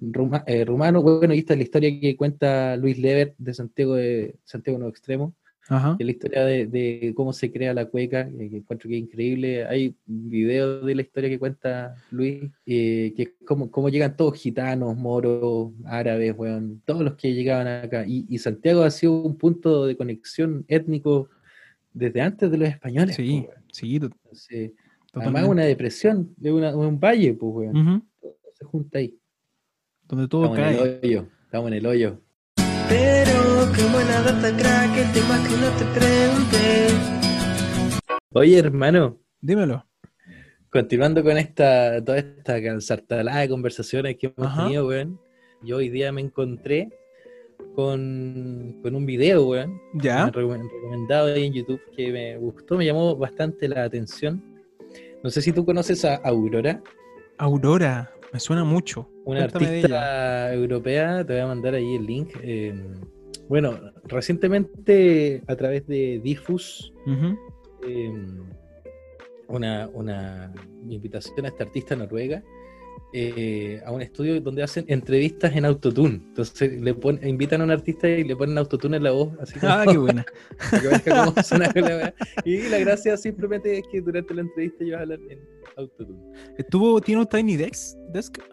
[0.00, 1.02] ruma- eh, rumanos.
[1.02, 4.90] Bueno, y esta es la historia que cuenta Luis Lever de Santiago de Santiago Nuevo
[4.90, 5.34] Extremo.
[5.66, 5.96] Ajá.
[5.98, 9.02] Es la historia de, de cómo se crea la cueca, eh, que encuentro que es
[9.02, 9.64] increíble.
[9.64, 14.14] Hay un video de la historia que cuenta Luis, eh, que es cómo, cómo llegan
[14.14, 18.04] todos gitanos, moros, árabes, weón, todos los que llegaban acá.
[18.06, 21.30] Y, y Santiago ha sido un punto de conexión étnico
[21.94, 23.16] desde antes de los españoles.
[23.16, 24.72] Sí, sí, to- Entonces,
[25.14, 28.06] además una depresión, de una- un valle, pues, weón.
[28.20, 29.16] Todo se junta ahí.
[30.06, 30.82] Donde todo Estamos en cae.
[30.82, 32.20] el hoyo, estamos en el hoyo.
[32.88, 36.88] Pero qué buena data crack, el tema que no te pregunté.
[38.32, 39.18] Oye, hermano.
[39.40, 39.86] Dímelo.
[40.70, 44.64] Continuando con esta, toda esta cansartalada de conversaciones que hemos Ajá.
[44.64, 45.20] tenido, weón,
[45.62, 46.90] yo hoy día me encontré
[47.74, 50.26] con, con un video, weón, ¿Ya?
[50.26, 54.42] me recom- recomendado ahí en YouTube que me gustó, me llamó bastante la atención.
[55.22, 56.82] No sé si tú conoces a Aurora,
[57.38, 58.10] Aurora.
[58.32, 59.08] Me suena mucho.
[59.24, 62.30] una Cuéntame artista europea, te voy a mandar ahí el link.
[62.42, 62.74] eh,
[63.48, 66.92] bueno, recientemente a través de Diffus,
[67.86, 68.12] eh,
[69.48, 70.52] una, una
[70.88, 72.42] invitación a esta artista noruega
[73.16, 76.14] eh, a un estudio donde hacen entrevistas en autotune.
[76.14, 79.56] Entonces le ponen, invitan a un artista y le ponen autotune en la voz, así
[79.60, 80.26] como, Ah, qué buena.
[80.70, 82.14] para que veas cómo suena la weá.
[82.44, 85.38] Y la gracia simplemente es que durante la entrevista ellos hablan en
[85.76, 86.18] autotune.
[86.58, 87.96] ¿Estuvo, tiene un Tiny Desk?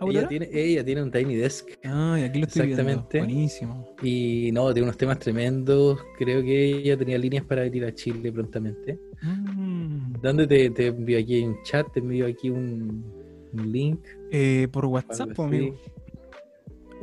[0.07, 2.83] Ella tiene, ella tiene un Tiny Desk Ah, y aquí lo estoy viendo.
[2.83, 3.17] Exactamente.
[3.17, 3.95] Buenísimo.
[4.03, 5.99] y no, tiene unos temas tremendos.
[6.19, 8.99] Creo que ella tenía líneas para venir a Chile prontamente.
[9.23, 10.21] Mm.
[10.21, 11.91] ¿Dónde te, te envío aquí un chat?
[11.91, 13.20] Te envío aquí un,
[13.53, 13.99] un link.
[14.31, 15.75] Eh, por WhatsApp, amigo.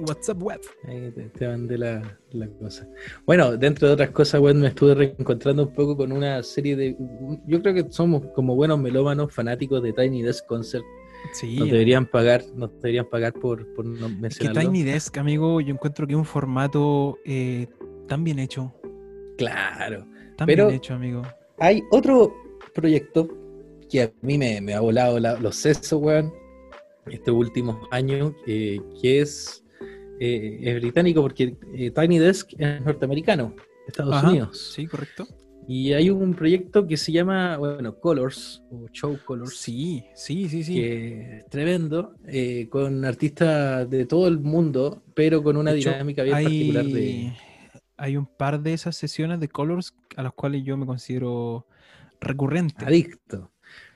[0.06, 0.60] WhatsApp web.
[0.84, 2.88] Ahí te, te mandé la, la cosa.
[3.26, 6.96] Bueno, dentro de otras cosas, bueno, me estuve reencontrando un poco con una serie de.
[7.46, 10.84] Yo creo que somos como buenos melómanos fanáticos de Tiny Desk Concert.
[11.32, 11.56] Sí.
[11.56, 14.60] Nos deberían pagar, nos deberían pagar por, por no Es que mencionarlo.
[14.60, 17.66] Tiny Desk, amigo, yo encuentro que es un formato eh,
[18.06, 18.72] tan bien hecho.
[19.36, 20.06] Claro.
[20.36, 21.22] Tan Pero- bien hecho, amigo.
[21.58, 22.32] Hay otro
[22.72, 23.28] proyecto
[23.88, 26.32] que a mí me, me ha volado la- los sesos, weón,
[27.06, 29.64] estos últimos años, eh, que es,
[30.20, 33.54] eh, es británico porque eh, Tiny Desk es norteamericano,
[33.86, 34.72] Estados Ajá, Unidos.
[34.74, 35.26] Sí, correcto.
[35.70, 39.54] Y hay un proyecto que se llama, bueno, Colors, o Show Colors.
[39.58, 40.74] Sí, sí, sí, sí.
[40.76, 46.22] que es tremendo, eh, con artistas de todo el mundo, pero con una hecho, dinámica
[46.22, 47.32] bien particular de...
[47.98, 51.66] hay un par de esas sesiones de Colors a las cuales yo me considero
[52.18, 52.84] recurrente.
[52.86, 53.50] Adicto.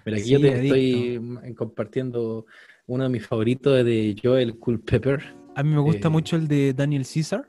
[0.05, 0.75] Pero aquí Sí, yo te adicto.
[0.75, 2.47] estoy mm, compartiendo
[2.87, 5.23] uno de mis favoritos de Joel Culpepper.
[5.55, 7.49] A mí me gusta Eh, mucho el de Daniel Caesar,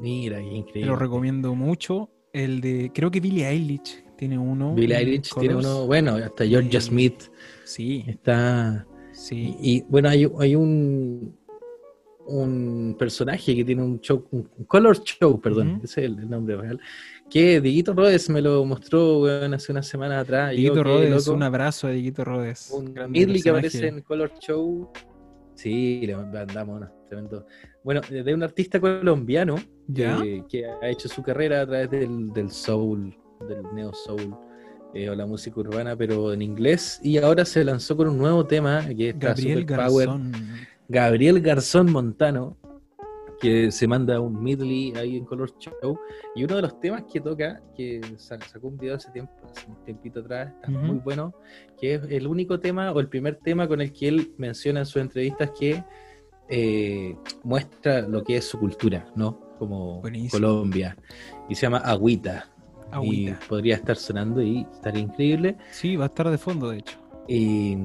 [0.00, 0.86] Mira, qué te increíble.
[0.90, 2.10] lo recomiendo mucho.
[2.32, 4.74] El de, creo que Billie Eilish tiene uno.
[4.74, 7.22] Billie Eilish tiene uno, bueno, hasta Georgia Y- Smith
[7.64, 8.86] Sí, está.
[9.12, 9.56] sí.
[9.60, 11.38] Y, y, bueno, hay, hay un
[12.26, 16.56] un personaje que tiene un show, un Color Show, perdón, ese es el, el nombre
[16.56, 16.78] real,
[17.30, 20.54] que Dieguito Rhodes me lo mostró weón, hace unas semanas atrás.
[20.74, 21.36] Rhodes, loco.
[21.36, 22.70] un abrazo a Dieguito Rhodes.
[22.72, 24.90] un grande medley que aparece en Color Show.
[25.54, 27.46] Sí, le mandamos uno, tremendo.
[27.84, 30.20] Bueno, de un artista colombiano ¿Ya?
[30.20, 33.14] que, que ha hecho su carrera a través del, del soul,
[33.48, 34.34] del neo soul
[34.94, 36.98] eh, o la música urbana, pero en inglés.
[37.02, 40.06] Y ahora se lanzó con un nuevo tema que está Gabriel super power.
[40.08, 40.32] Garzón.
[40.88, 42.56] Gabriel Garzón Montano,
[43.40, 45.98] que se manda un medley ahí en Color Show.
[46.36, 49.68] Y uno de los temas que toca, que sa- sacó un video hace tiempo, hace
[49.68, 50.80] un tiempito atrás, está Ujú.
[50.80, 51.34] muy bueno,
[51.80, 54.86] que es el único tema o el primer tema con el que él menciona en
[54.86, 55.82] sus entrevistas que
[56.48, 59.38] eh, muestra lo que es su cultura, ¿no?
[59.58, 60.30] Como Buenísimo.
[60.32, 60.96] Colombia.
[61.48, 62.48] Y se llama Agüita.
[62.90, 63.38] Agüita.
[63.42, 65.56] Y podría estar sonando y estaría increíble.
[65.70, 66.98] Sí, va a estar de fondo, de hecho.
[67.28, 67.76] Y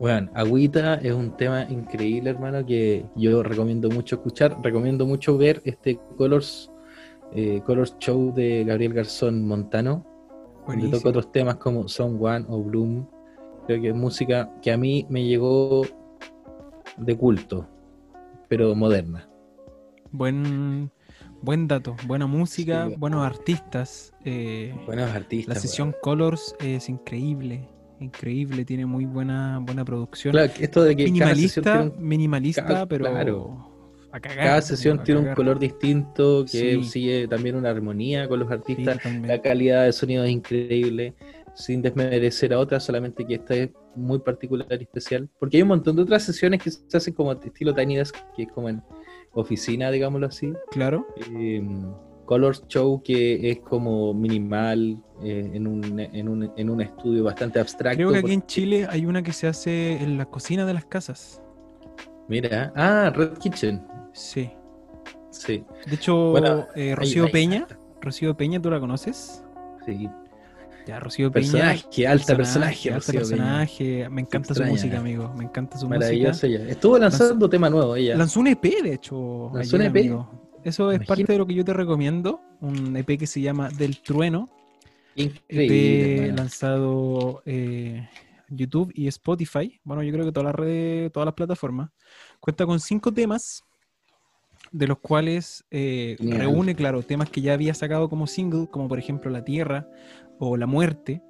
[0.00, 4.56] bueno, Agüita es un tema increíble, hermano, que yo recomiendo mucho escuchar.
[4.62, 6.70] Recomiendo mucho ver este Colors,
[7.34, 10.04] eh, Colors Show de Gabriel Garzón Montano.
[10.66, 10.96] Buenísimo.
[10.98, 13.06] toca otros temas como Song One o Bloom.
[13.66, 15.82] Creo que es música que a mí me llegó
[16.96, 17.66] de culto,
[18.48, 19.28] pero moderna.
[20.10, 20.90] Buen,
[21.42, 24.14] buen dato, buena música, Sí, buenos artistas.
[24.24, 25.54] eh, Buenos artistas.
[25.56, 27.68] la sesión Colors es increíble,
[28.00, 30.32] increíble, tiene muy buena, buena producción.
[30.32, 33.70] Claro, esto de que cada sesión minimalista, tiene un- minimalista, cada- pero claro.
[34.12, 36.84] a cagar, cada sesión a tiene un color distinto, que Sí.
[36.84, 38.98] sigue también una armonía con los artistas.
[39.26, 41.14] La calidad de sonido es increíble,
[41.54, 45.28] sin desmerecer a otras, solamente que esta es muy particular y especial.
[45.40, 48.44] Porque hay un montón de otras sesiones que se hacen como estilo Tiny Desk, que
[48.44, 48.80] es como en
[49.32, 50.52] oficina, digámoslo así.
[50.70, 51.06] Claro,
[51.36, 51.60] Eh,
[52.28, 57.58] Color Show, que es como minimal, eh, en, un, en, un, en un estudio bastante
[57.58, 57.96] abstracto.
[57.96, 60.74] creo que aquí porque- en Chile hay una que se hace en la cocina de
[60.74, 61.40] las casas.
[62.28, 64.50] Mira, ah, Red Kitchen, Sí.
[65.30, 65.64] sí.
[65.86, 67.66] De hecho, Bueno, eh, Rocío ahí- Peña,
[68.02, 69.42] Rocío Peña, ¿tú la conoces?
[69.86, 70.06] Sí.
[70.86, 71.50] Ya, Rocío Peña.
[71.50, 73.28] Personaje, alta personaje, alta Rocío Peña.
[73.30, 74.08] personaje.
[74.10, 75.32] Me encanta su música, amigo.
[75.34, 75.98] Me encanta su música.
[76.00, 76.68] Maravillosa ella.
[76.68, 78.16] Estuvo lanzando tema nuevo ella.
[78.18, 79.50] Lanzó un EP, de hecho.
[79.54, 79.88] Lanzó un EP.
[80.00, 80.47] amigo.
[80.68, 82.40] Eso es parte de lo que yo te recomiendo.
[82.60, 84.48] Un EP que se llama Del Trueno.
[85.16, 86.26] Increíble.
[86.26, 88.08] EP lanzado eh,
[88.48, 89.80] YouTube y Spotify.
[89.82, 91.90] Bueno, yo creo que todas las redes, todas las plataformas.
[92.38, 93.64] Cuenta con cinco temas,
[94.70, 98.98] de los cuales eh, reúne, claro, temas que ya había sacado como single, como por
[98.98, 99.88] ejemplo La Tierra
[100.38, 101.22] o La Muerte.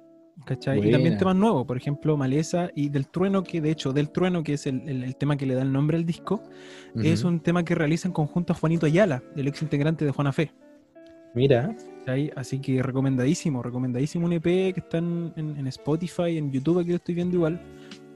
[0.45, 0.79] ¿Cachai?
[0.79, 4.43] Y también temas nuevos, por ejemplo, Maleza y Del Trueno, que de hecho, Del Trueno,
[4.43, 6.41] que es el, el- el tema que le da el nombre al disco,
[6.95, 10.31] es un tema que realiza en conjunto a Juanito Ayala, el ex integrante de Juana
[10.31, 10.51] Fe.
[11.35, 12.31] Mira, ¿cachai?
[12.35, 16.89] Así que recomendadísimo, recomendadísimo un EP que está en, en- en Spotify, en YouTube, aquí
[16.89, 17.59] lo estoy viendo igual.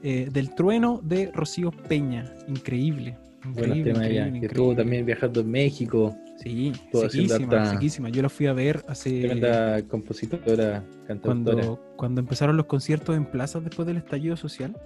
[0.06, 2.30] eh, del trueno de Rocío Peña.
[2.48, 3.16] Increíble.
[3.48, 6.16] Increíble, Que estuvo también viajando en México.
[6.42, 8.08] Sí, sequísima, sequísima.
[8.10, 9.20] Yo la fui a ver hace.
[9.20, 11.56] Tremenda compositora, cantautora.
[11.56, 14.76] Cuando, cuando empezaron los conciertos en plazas después del estallido social,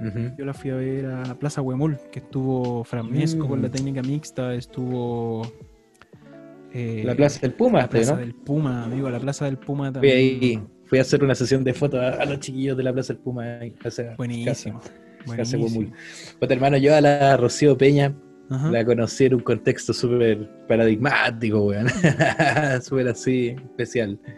[0.00, 0.36] Ujú.
[0.36, 3.72] yo la fui a ver a Plaza Huemul, que estuvo Framesco con la Mm.
[3.72, 5.42] técnica mixta, estuvo.
[6.72, 8.20] eh, La Plaza del Puma, la Plaza ¿no?
[8.20, 10.16] del Puma, amigo, la Plaza del Puma Fui también.
[10.16, 13.14] ahí, fui a hacer una sesión de fotos a, a los chiquillos de la Plaza
[13.14, 13.58] del Puma.
[14.18, 14.78] Buenísimo.
[14.80, 14.92] casa-
[16.38, 18.14] Pues hermano, yo a la Rocío Peña
[18.50, 18.70] Ajá.
[18.70, 21.86] la conocí en un contexto súper paradigmático, weón.
[22.82, 24.18] súper así, especial.
[24.24, 24.36] Ver,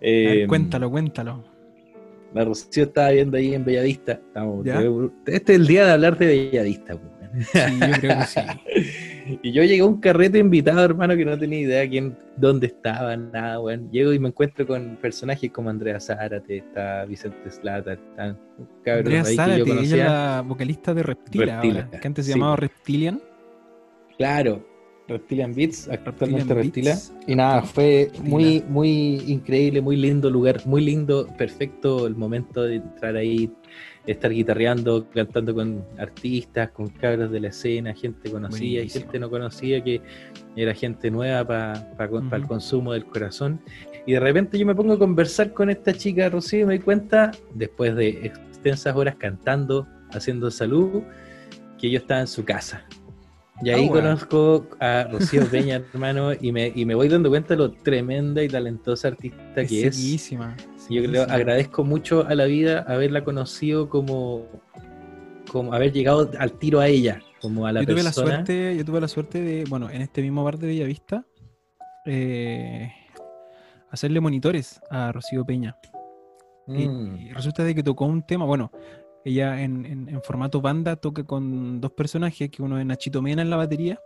[0.00, 1.44] Eh, cuéntalo, cuéntalo.
[2.34, 4.12] La Rocío estaba viendo ahí en Bellavista.
[4.12, 4.64] Estamos-
[5.26, 7.19] este es el día de hablar de Bellavista, weón.
[7.52, 8.40] Sí, yo creo que sí.
[9.42, 13.16] Y yo llegué a un carrete invitado, hermano, que no tenía idea quién, dónde estaba,
[13.16, 13.90] nada, weón.
[13.90, 18.38] Llego y me encuentro con personajes como Andrea Zárate, está Vicente Slata, están
[18.84, 19.96] cabros Andrea ahí que yo ella conocía.
[19.96, 22.38] es la vocalista de Reptila, Reptila, ahora, que antes se sí.
[22.38, 23.22] llamaba Reptilian.
[24.16, 24.66] Claro,
[25.08, 26.90] Reptilian Beats, actualmente Reptilian Reptila.
[26.90, 27.14] Beats.
[27.26, 28.28] Y nada, fue Reptila.
[28.28, 33.50] muy, muy increíble, muy lindo lugar, muy lindo, perfecto el momento de entrar ahí.
[34.06, 39.04] Estar guitarreando, cantando con artistas, con cabros de la escena, gente conocida y Buenísimo.
[39.04, 40.00] gente no conocida, que
[40.56, 42.48] era gente nueva para el Ujú.
[42.48, 43.60] consumo del corazón.
[44.06, 46.84] Y de repente yo me pongo a conversar con esta chica Rocío y me doy
[46.84, 51.02] cuenta, después de extensas horas cantando, haciendo salud,
[51.78, 52.84] que yo estaba en su casa.
[53.62, 54.08] Y ahí Ah, bueno.
[54.08, 58.42] conozco a Rocío Peña, hermano, y me, y me voy dando cuenta de lo tremenda
[58.42, 59.96] y talentosa artista que es.
[60.90, 61.34] Yo creo, sequísima.
[61.34, 64.46] agradezco mucho a la vida haberla conocido como,
[65.50, 68.84] como haber llegado al tiro a ella, como a la yo tuve la suerte, yo
[68.84, 71.24] tuve la suerte de, bueno, en este mismo bar de Bellavista,
[72.06, 72.92] eh,
[73.90, 75.76] hacerle monitores a Rocío Peña.
[76.68, 78.70] Y- Mm, Y resulta de que tocó un tema, bueno,
[79.24, 83.42] ella en, en- en formato banda toca con dos personajes, que uno es Nachito Mena
[83.42, 83.98] en la batería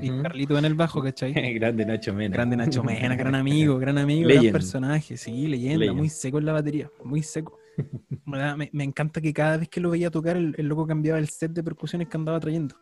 [0.00, 0.22] y.
[0.22, 1.32] Carlito en el bajo, ¿cachai?
[1.54, 2.34] Grande Nacho Mena.
[2.34, 4.44] Grande Nacho Mena, gran amigo, gran amigo, Legend.
[4.44, 5.96] gran personaje, sí, leyenda, Legend.
[5.98, 7.58] muy seco en la batería, muy seco.
[8.24, 10.86] Me, da- me- me encanta que cada vez que lo veía tocar, el, el loco
[10.86, 12.74] cambiaba el set de percusiones que andaba trayendo.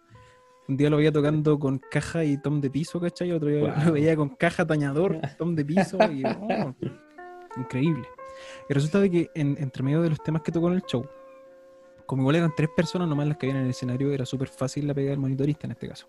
[0.69, 3.33] Un día lo veía tocando con caja y tom de piso, ¿cachai?
[3.33, 3.85] Otro día Wow.
[3.87, 6.75] lo veía con caja, tañador, tom de piso y oh,
[7.57, 8.05] increíble.
[8.71, 11.07] Y resulta de que en- entre medio de los temas que tocó en el show,
[12.07, 14.87] como igual eran tres personas nomás las que habían en el escenario, era súper fácil
[14.87, 16.07] la pega del monitorista en este caso.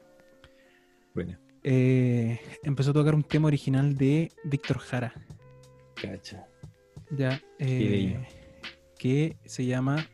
[1.16, 5.14] Bueno, Eh, empezó a tocar un tema original de Víctor Jara,
[5.96, 6.46] cacha.
[7.10, 8.24] ya, eh,
[9.00, 10.08] que se llama,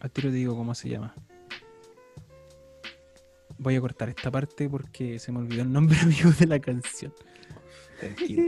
[0.00, 1.14] al tiro te digo cómo se llama.
[3.58, 7.14] Voy a cortar esta parte porque se me olvidó el nombre amigo de la canción.
[8.00, 8.42] Tranquilo.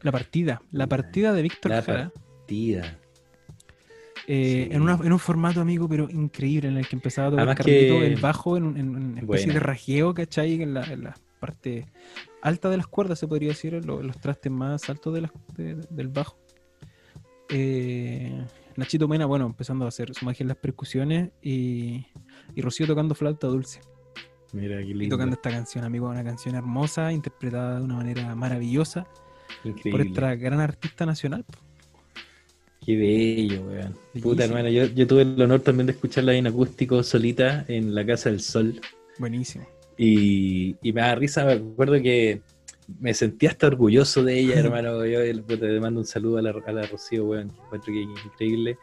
[0.00, 2.10] La partida, la partida de Víctor La Jara.
[2.10, 2.98] partida.
[4.26, 4.74] Eh, Sí.
[4.74, 8.06] en, una- en un formato, amigo, pero increíble, en el que empezaba a tocar que-
[8.06, 10.62] el bajo en, en una especie de rajeo, ¿cachai?
[10.62, 11.86] En la, en la parte
[12.42, 15.20] alta de las cuerdas, se podría decir, en lo- en los trastes más altos de
[15.22, 16.38] las- de- del bajo.
[17.50, 18.44] Eh,
[18.76, 22.06] Nachito Mena, bueno, empezando a hacer su magia en las percusiones y,
[22.54, 23.80] y Rocío tocando flauta dulce.
[24.52, 25.16] Mira qué Y lindo.
[25.16, 29.06] tocando esta canción, amigo, una canción hermosa, interpretada de una manera maravillosa
[29.90, 31.44] por esta gran artista nacional.
[32.84, 33.96] Qué bello, weón.
[34.22, 38.04] Puta, hermano, yo, yo tuve el honor también de escucharla en acústico solita en la
[38.04, 38.80] Casa del Sol.
[39.18, 39.66] Buenísimo.
[39.96, 42.42] Y, y me da risa, me acuerdo que
[43.00, 45.04] me sentía hasta orgulloso de ella, hermano.
[45.06, 47.50] Yo le mando un saludo a la, a la Rocío, weón.
[47.50, 48.78] que Encuentro que es increíble.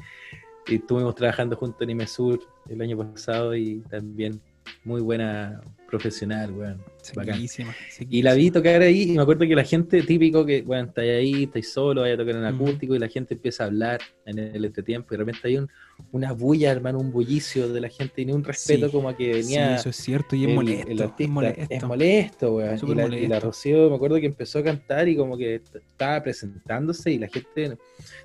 [0.68, 4.42] Y estuvimos trabajando junto en Imesur el año pasado y también
[4.84, 6.82] muy buena profesional, weón.
[7.14, 7.76] Sequísima,
[8.10, 11.12] Y la vi tocar ahí y me acuerdo que la gente, típico que, bueno, estáis
[11.12, 14.40] ahí, estáis solo, vaya a tocar en acústico y la gente empieza a hablar en
[14.40, 15.70] el entretiempo y de repente hay un,
[16.12, 19.16] una bulla, hermano, un bullicio de la gente y ni un respeto Sí, como a
[19.16, 20.92] que Sí, venía eso es cierto y es el, molesto.
[20.92, 21.24] el artista.
[21.24, 21.66] es molesto.
[21.70, 22.80] Es molesto, weón.
[22.88, 23.40] Y la, y la.
[23.40, 27.78] Rocío, me acuerdo que empezó a cantar y como que estaba presentándose y la gente,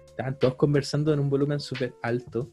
[0.04, 2.50] estaban todos conversando en un volumen súper alto.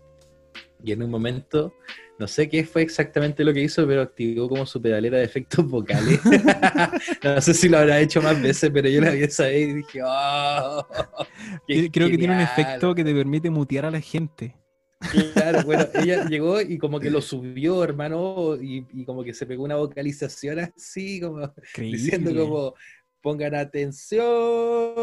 [0.84, 1.74] Y en un momento,
[2.19, 5.65] no sé qué fue exactamente lo que hizo, pero activó como su pedalera de efectos
[5.65, 6.19] vocales.
[7.24, 9.74] no sé si lo habrá hecho más veces, pero yo la vi esa vez y
[9.76, 10.86] dije, ¡oh!
[11.67, 12.50] Creo que tiene un genial".
[12.52, 14.58] efecto que te permite mutear a la gente.
[15.34, 19.46] Claro, bueno, ella llegó y como que lo subió, hermano, y, y como que se
[19.46, 22.74] pegó una vocalización así, como diciendo como,
[23.24, 24.24] pongan atención,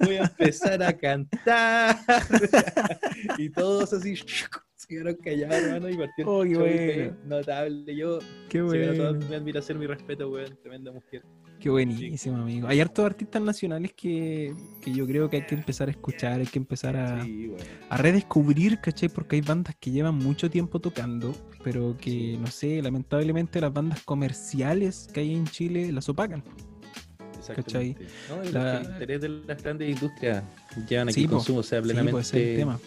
[0.00, 1.98] voy a empezar a cantar.
[3.38, 7.16] y todos así se quedaron callados, hermano, y partió el Oh, qué bueno.
[7.24, 7.96] notable.
[7.96, 9.26] Yo, Qué ganó toda bueno.
[9.28, 11.24] mi admiración, mi respeto, weón, tremenda mujer.
[11.60, 12.68] Qué buenísimo, amigo.
[12.68, 16.46] Hay hartos artistas nacionales que, que yo creo que hay que empezar a escuchar, hay
[16.46, 17.52] que empezar a, Sí,
[17.88, 19.08] a redescubrir, ¿cachai?
[19.08, 24.02] Porque hay bandas que llevan mucho tiempo tocando, pero que, no sé, lamentablemente las bandas
[24.02, 26.42] comerciales que hay en Chile las opacan.
[27.54, 27.96] ¿Cachai?
[28.28, 30.44] No, y La- el interés de las grandes industrias
[30.88, 32.12] llevan aquí consumo, o sea, Sí, plenamente.
[32.12, 32.78] pues es el tema.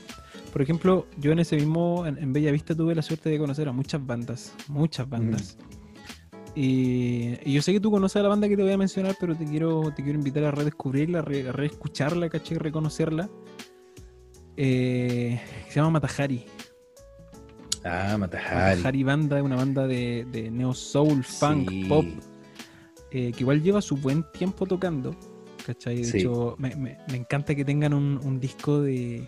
[0.52, 3.68] Por ejemplo, yo en ese mismo, en, en Bella Vista tuve la suerte de conocer
[3.68, 5.58] a muchas bandas, muchas bandas.
[6.60, 9.16] Y, y yo sé que tú conoces a la banda que te voy a mencionar,
[9.20, 12.58] pero te quiero, te quiero invitar a redescubrirla, a, re- a reescucharla, ¿cachai?
[12.58, 13.30] Reconocerla.
[14.56, 15.40] Eh,
[15.70, 16.46] se llama Matajari.
[17.84, 18.72] Ah, Matajari.
[18.78, 21.84] Matajari Banda es una banda de, de neo soul, funk, Sí.
[21.86, 22.06] pop,
[23.12, 25.16] eh, que igual lleva su buen tiempo tocando.
[25.66, 25.98] ¿Cachai?
[25.98, 26.18] De Sí.
[26.20, 29.28] hecho, me, me- me encanta que tengan un, un disco de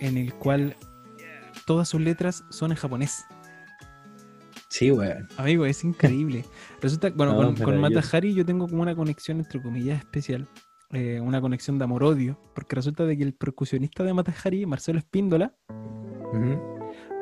[0.00, 0.76] en el cual
[1.66, 3.24] todas sus letras son en japonés.
[4.74, 5.28] Sí, weón.
[5.36, 6.44] Amigo, es increíble.
[6.82, 7.92] Resulta, bueno, No, con, con
[8.34, 10.48] yo tengo como una conexión entre comillas especial.
[10.90, 12.36] eh, una conexión de amor-odio.
[12.56, 15.54] Porque resulta de que el percusionista de Matajari, Marcelo Espíndola,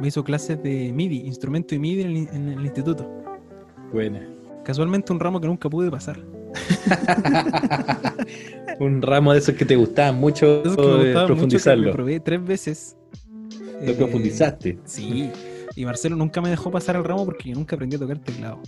[0.00, 3.06] me hizo clases de MIDI, instrumento y MIDI en el, en el instituto.
[3.92, 4.26] Buena.
[4.64, 6.24] Casualmente un ramo que nunca pude pasar.
[8.80, 11.26] Un ramo de esos que te gustaban mucho Esos que me eh, gustaban mucho, que
[11.26, 11.86] profundizarlo.
[11.88, 12.96] lo probé tres veces.
[13.82, 14.78] Lo Eh, profundizaste.
[14.86, 15.30] Sí.
[15.74, 18.60] Y Marcelo nunca me dejó pasar el ramo porque yo nunca aprendí a tocar teclado.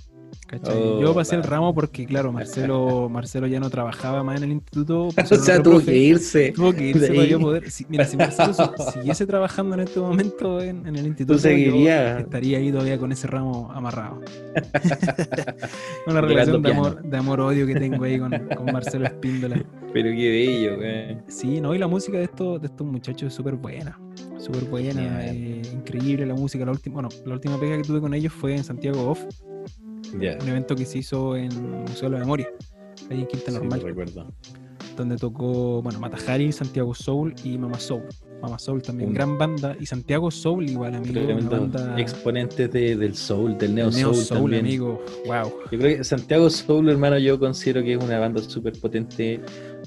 [0.66, 1.56] Oh, yo pasé el claro.
[1.56, 5.08] ramo porque, claro, Marcelo, Marcelo ya no trabajaba más en el instituto.
[5.30, 5.92] O sea, tuvo profe.
[5.92, 6.52] que irse.
[6.54, 7.70] Tuvo que irse para yo poder.
[7.70, 8.62] si- mira, si Marcelo si-
[8.92, 12.20] siguiese trabajando en este momento en, en el instituto, yo seguirías.
[12.20, 14.20] estaría ahí todavía con ese ramo amarrado.
[16.06, 19.56] Una relación de amor, de amor-odio que tengo ahí con, con Marcelo Espíndola.
[19.92, 21.18] Pero qué bello, güey.
[21.28, 23.98] Sí, no, y la música de estos, de estos muchachos es súper buena.
[24.38, 26.64] Súper buena, eh, increíble la música.
[26.64, 29.20] La última, bueno, la última pega que tuve con ellos fue en Santiago Off,
[30.40, 31.48] Un evento que se hizo en
[31.82, 32.48] Museo de la Memoria,
[33.10, 33.80] ahí en Quinta Sí, Normal.
[33.80, 34.26] lo recuerdo.
[34.96, 38.04] donde tocó, bueno, Matajari, Santiago Soul y Mama Soul.
[38.40, 39.76] Mama Soul también, Un- gran banda.
[39.80, 41.20] Y Santiago Soul igual, amigo.
[41.50, 44.66] Banda exponentes de- del soul, del neo, Neo soul, Soul, también.
[44.66, 45.02] amigo.
[45.26, 45.52] Wow.
[45.72, 49.40] Yo creo que Santiago Soul, hermano, yo considero que es una banda súper potente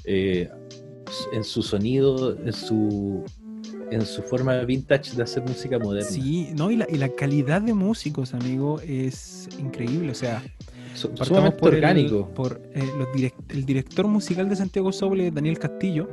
[0.03, 0.49] eh,
[1.31, 3.23] en su sonido, en su
[3.91, 6.09] en su forma vintage de hacer música moderna.
[6.09, 10.11] Sí, no, y la, y la calidad de músicos, amigo, es increíble.
[10.11, 10.43] O sea,
[10.93, 12.29] Su- partamos sumamente por, el, orgánico.
[12.33, 16.09] por eh, los direct- el director musical de Santiago Soul es Daniel Castillo.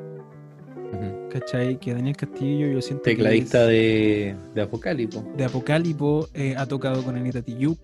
[1.31, 1.81] ¿Cachai?
[1.81, 5.25] Que Daniel Castillo yo siento que Tecladista es de, de Apocalipso.
[5.37, 7.77] de Apocalipo, eh, ha tocado con Anita Tijoux,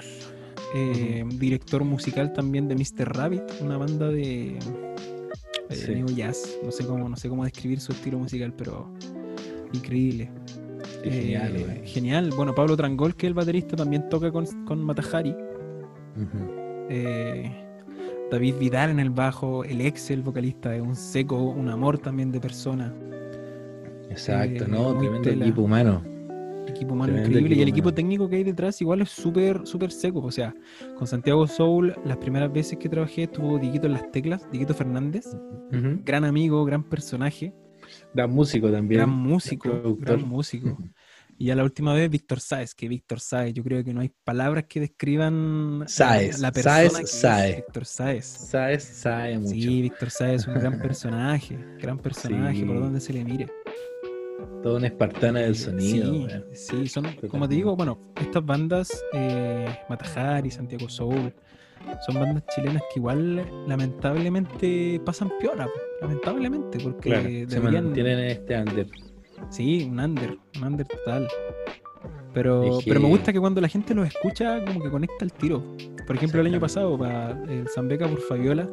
[0.76, 3.12] eh, director musical también de Mr.
[3.12, 4.56] Rabbit, una banda de
[5.70, 5.92] Sí.
[5.94, 8.88] neo jazz, no sé cómo, no sé cómo describir su estilo musical, pero
[9.72, 10.30] increíble.
[11.02, 12.30] Sí, genial, Eh, genial.
[12.36, 15.34] Bueno, Pablo Trangol, que es el baterista, también toca con, con Matajari.
[16.88, 17.50] Eh,
[18.30, 22.30] David Vidal en el bajo, el ex, el vocalista, es un seco, un amor también
[22.30, 22.92] de persona.
[24.10, 24.92] Exacto, Eh, ¿no?
[24.98, 25.44] Tremendo tela.
[25.46, 26.02] equipo humano.
[26.66, 29.90] equipo humano Tremendo increíble y el equipo técnico que hay detrás igual es súper súper
[29.90, 30.54] seco o sea
[30.98, 35.26] con Santiago Soul las primeras veces que trabajé estuvo Dieguito en las teclas Dieguito Fernández
[36.04, 37.52] gran amigo gran personaje
[38.14, 38.98] Gran músico también.
[39.00, 40.76] gran músico gran músico
[41.38, 44.10] y ya la última vez Víctor Sáez que Víctor Sáez yo creo que no hay
[44.24, 47.56] palabras que describan Sáez, la persona Sáez, que es Sáez.
[47.56, 49.54] Víctor Sáez Sabes, sabe mucho.
[49.54, 52.64] sí Víctor Sáez es un gran personaje gran personaje Sí.
[52.64, 53.46] por donde se le mire
[54.62, 56.12] Toda una espartana del sonido.
[56.52, 61.32] Sí, sí, son, como te digo, bueno, estas bandas, eh, Matajari, Santiago Soul,
[62.06, 65.68] son bandas chilenas que igual lamentablemente pasan piola,
[66.00, 67.84] lamentablemente, porque Claro, se deberían...
[67.84, 68.86] mantienen en este under.
[69.50, 71.28] Sí, un under, un under total.
[72.32, 75.62] Pero, pero me gusta que cuando la gente los escucha, como que conecta el tiro.
[76.06, 78.68] Por ejemplo, el año pasado, para el Zambeca por Fabiola,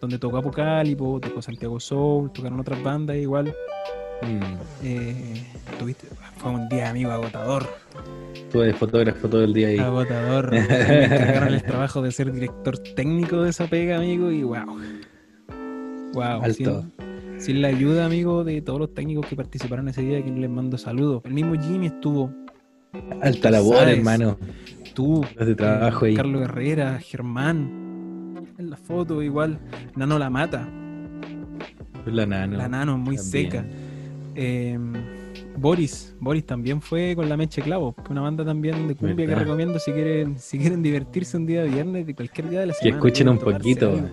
[0.00, 3.52] donde tocó Apocalipo, tocó Santiago Soul, tocaron otras bandas igual.
[4.22, 4.56] Mm.
[4.82, 5.42] Eh,
[5.78, 6.06] tuviste,
[6.36, 7.66] fue un día, amigo, agotador.
[8.34, 9.78] Estuve de fotógrafo todo el día ahí.
[9.78, 10.50] Agotador.
[10.52, 14.78] Me el trabajo de ser director técnico de esa pega, amigo, y wow.
[16.14, 16.42] Wow.
[16.42, 16.84] Alto.
[17.38, 20.48] Sin, sin la ayuda, amigo, de todos los técnicos que participaron ese día, que les
[20.50, 21.22] mando saludos.
[21.24, 22.32] El mismo Jimmy estuvo.
[23.20, 23.98] Alta labor, Sabes.
[23.98, 24.38] hermano.
[24.94, 26.14] Tú, de trabajo eh, ahí.
[26.14, 28.46] Carlos Herrera, Germán.
[28.58, 29.58] En la foto, igual.
[29.94, 30.66] Nano La Mata.
[32.06, 32.56] La nano.
[32.56, 33.50] La Nano, muy también.
[33.50, 33.64] seca.
[34.38, 34.78] Eh,
[35.56, 39.34] Boris, Boris también fue con la Meche Clavo, que una banda también de cumbia que
[39.34, 42.72] recomiendo si quieren, si quieren divertirse un día de viernes, de cualquier día de la
[42.74, 42.96] Que semana.
[42.98, 43.90] escuchen un poquito.
[43.90, 44.10] Un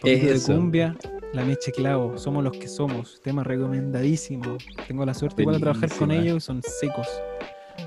[0.00, 0.96] poquito de cumbia,
[1.32, 4.56] la Meche Clavo, somos los que somos, tema recomendadísimo.
[4.88, 7.06] Tengo la suerte igual de trabajar con ellos, son secos.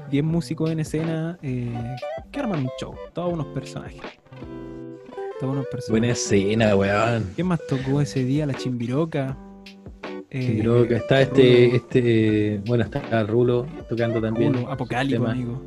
[0.10, 1.70] 10 músicos en escena eh,
[2.32, 4.02] que arman un show, todos unos personajes.
[5.40, 5.90] Todos unos personajes.
[5.90, 7.30] Buena escena, weón.
[7.36, 8.46] ¿Quién más tocó ese día?
[8.46, 9.38] La Chimbiroca.
[10.30, 11.76] Eh, Creo que está este, Rulo.
[11.78, 14.54] este, bueno, está Rulo tocando también.
[14.54, 14.70] Rulo,
[15.28, 15.62] amigo.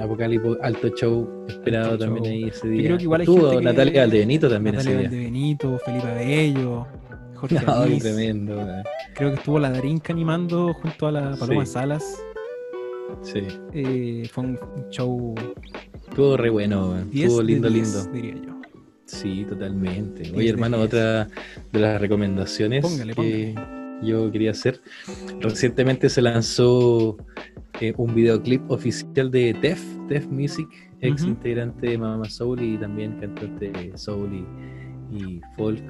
[0.00, 2.32] Apocalipso, alto show, esperado Alto también show.
[2.32, 2.84] ahí ese día.
[2.84, 5.10] creo que igual hay Estuvo gente que- Natalia Valdebenito también Natalia ese día.
[5.10, 6.86] Valdebenito, Felipe Bello,
[7.34, 8.02] Jorge No, Anís.
[8.02, 8.66] tremendo.
[9.14, 11.72] Creo que estuvo la Darinka animando junto a la Paloma Sí.
[11.72, 12.22] Salas.
[13.22, 13.42] Sí,
[13.74, 14.58] Eh, fue un
[14.90, 15.34] show
[16.08, 16.94] estuvo re bueno.
[17.10, 18.12] 10 Estuvo lindo, 10, lindo.
[18.12, 18.59] diría yo.
[19.10, 20.30] Sí, totalmente.
[20.34, 20.86] Oye, hermano, 10.
[20.86, 21.28] otra
[21.72, 23.54] de las recomendaciones Póngale, que
[24.02, 24.80] yo quería hacer.
[25.40, 27.16] Recientemente se lanzó
[27.80, 30.68] eh, un videoclip oficial de Def, Def Music,
[31.00, 35.82] ex integrante de Mama Soul y también cantante de soul y, y folk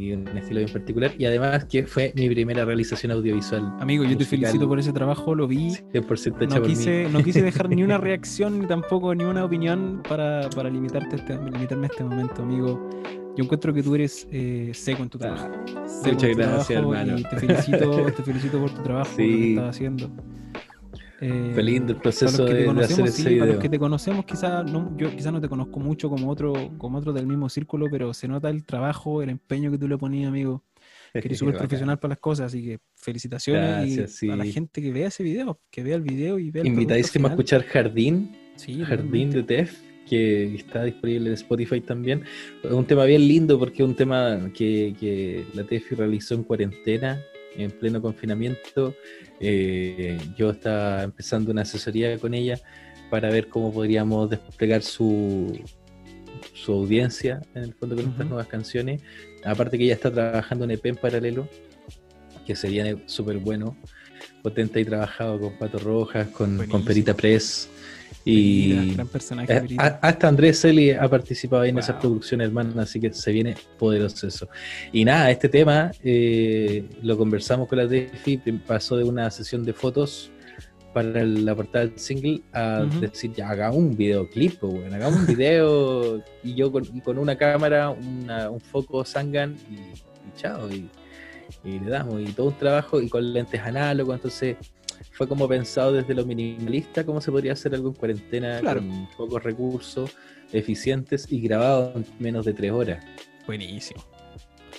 [0.00, 1.12] y un estilo bien particular.
[1.18, 3.74] Y además que fue mi primera realización audiovisual.
[3.80, 4.38] Amigo, yo te Musical.
[4.40, 5.70] felicito por ese trabajo, lo vi.
[5.92, 6.68] 100% hecha No por mí.
[6.68, 11.16] quise, no quise dejar ni una reacción ni tampoco ni una opinión para, para limitarte
[11.16, 12.88] este, limitarme a este momento, amigo.
[13.36, 15.48] Yo encuentro que tú eres eh, seco en tu trabajo.
[15.86, 17.18] Seco Muchas gracias, trabajo hermano.
[17.18, 19.50] Y te felicito, te felicito por tu trabajo, por lo que Sí.
[19.50, 20.10] estás haciendo.
[21.20, 23.58] Eh, Fue lindo el para los proceso de, de hacer sí, ese para los video.
[23.60, 27.12] que te conocemos, quizás no, yo quizás no te conozco mucho como otro, como otro
[27.12, 30.62] del mismo círculo, pero se nota el trabajo, el empeño que tú le ponías, amigo.
[31.12, 34.52] Que eres súper profesional para las cosas, así que felicitaciones Gracias, y a la sí.
[34.52, 37.64] gente que vea ese video, que vea el video y vea el Invitadísimo a escuchar
[37.64, 38.36] Jardín.
[38.54, 39.36] Sí, Jardín totalmente.
[39.38, 42.22] de Tef, que está disponible en Spotify también.
[42.62, 46.44] Es un tema bien lindo porque es un tema que, que la Tefi realizó en
[46.44, 47.20] cuarentena,
[47.58, 48.94] en pleno confinamiento.
[49.40, 52.58] Eh, yo estaba empezando una asesoría con ella
[53.10, 55.60] para ver cómo podríamos desplegar su,
[56.54, 59.02] su audiencia en el fondo con estas nuevas canciones.
[59.44, 61.48] Aparte que ella está trabajando en EP en paralelo,
[62.46, 63.76] que se viene súper bueno,
[64.42, 66.58] potente y trabajado con Pato Rojas, con.
[66.84, 67.68] Perita Press.
[68.32, 72.00] Y gran personaje, eh, a- hasta Andrés Celi ha participado ahí en esas Wow.
[72.02, 74.48] producciones, hermano, así que se viene poderoso eso.
[74.92, 79.72] Y nada, este tema eh, lo conversamos con la Defi, pasó de una sesión de
[79.72, 80.30] fotos
[80.92, 83.00] para la portada del single a Ujú.
[83.00, 87.90] decir, ya hagamos un videoclip, bueno, hagamos un video y yo con, con una cámara,
[87.90, 90.88] una- un foco Sangan y, y chao, y,
[91.64, 94.56] y le damos, y todo un trabajo y con lentes análogos, entonces
[95.12, 98.80] fue como pensado desde lo minimalista, cómo se podría hacer algo en cuarentena Claro.
[98.80, 100.16] con pocos recursos,
[100.52, 103.04] eficientes y grabado en menos de tres horas.
[103.46, 104.02] Buenísimo.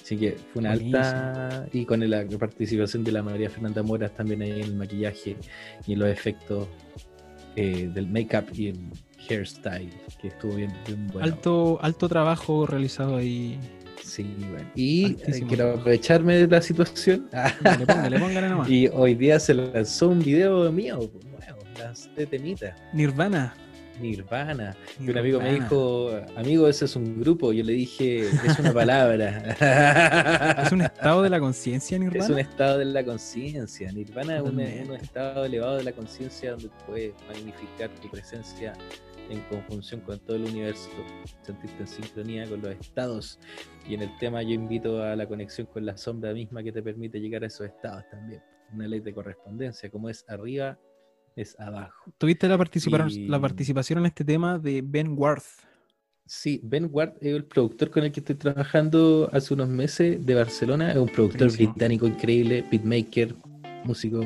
[0.01, 0.97] Así que fue una Buenísimo.
[0.97, 1.67] alta.
[1.73, 5.35] Y con la participación de la María Fernanda Moras también ahí en el maquillaje
[5.85, 6.67] y en los efectos
[7.55, 8.79] eh, del make-up y el
[9.29, 9.91] hairstyle,
[10.21, 11.23] que estuvo bien, bien bueno.
[11.25, 13.59] Alto, alto trabajo realizado ahí.
[14.09, 14.69] Sí, bueno.
[14.75, 17.27] Y eh, Altísimo quiero aprovecharme de la situación.
[17.61, 18.69] Dale, póngale, póngale nomás.
[18.69, 22.75] y hoy día se lanzó un video mío, pues, nuevo, lancé temita.
[22.93, 23.53] Nirvana.
[24.01, 24.77] Nirvana.
[24.97, 25.65] Y un amigo me Nirvana.
[25.65, 27.51] dijo, amigo, ese es un grupo.
[27.51, 30.55] Yo le dije, es una palabra.
[30.65, 32.23] ¿Es un estado de la conciencia, Nirvana?
[32.23, 33.91] Es un estado de la conciencia.
[33.91, 38.73] Nirvana es un, un estado elevado de la conciencia donde puedes magnificar tu presencia
[39.29, 40.89] en conjunción con todo el universo,
[41.41, 43.39] sentirte en sincronía con los estados.
[43.87, 46.81] Y en el tema yo invito a la conexión con la sombra misma que te
[46.81, 48.41] permite llegar a esos estados también.
[48.73, 50.77] Una ley de correspondencia, como es arriba,
[51.35, 52.11] es abajo.
[52.17, 55.45] Tuviste la, participaron- Y- la participación en este tema de Ben Worth.
[56.25, 60.35] Sí, Ben Ward es el productor con el que estoy trabajando hace unos meses de
[60.35, 60.91] Barcelona.
[60.91, 61.71] Es un productor Buenísimo.
[61.71, 63.35] británico increíble, beatmaker,
[63.83, 64.21] músico.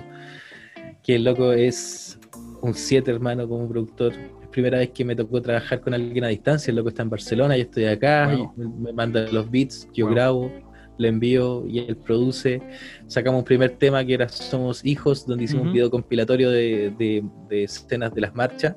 [1.01, 2.19] Que el loco es
[2.61, 4.13] un siete hermano como productor.
[4.53, 6.69] Primera vez que me tocó trabajar con alguien a distancia.
[6.71, 8.33] El loco está en Barcelona, yo estoy acá.
[8.35, 8.53] Wow.
[8.55, 10.13] me, manda los beats, yo Wow.
[10.13, 10.51] grabo,
[10.99, 12.61] le envío y él produce.
[13.07, 17.23] Sacamos un primer tema que era Somos Hijos, donde hicimos un video compilatorio de, de-
[17.49, 18.75] de escenas de las marchas,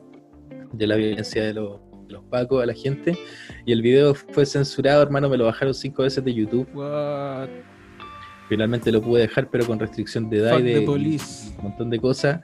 [0.72, 3.16] de la violencia de los, de los pacos a la gente.
[3.66, 6.66] Y el video fue censurado, hermano, me lo bajaron cinco veces de YouTube.
[6.74, 7.48] What?
[8.48, 11.98] Finalmente lo pude dejar, pero con restricción de edad Fuck y de un montón de
[11.98, 12.40] cosas.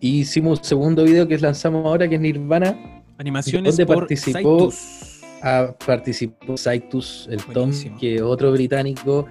[0.00, 3.02] Y hicimos un segundo video que lanzamos ahora, que es Nirvana.
[3.18, 4.70] Animaciones ¿Dónde por participó?
[4.70, 5.20] Saitus.
[5.42, 7.98] Ah, participó Saitus, el Tom, Buenísimo.
[7.98, 9.26] que es otro británico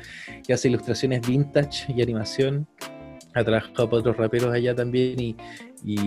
[0.45, 2.67] que hace ilustraciones vintage y animación.
[3.33, 5.35] Ha trabajado para otros raperos allá también y,
[5.83, 5.97] y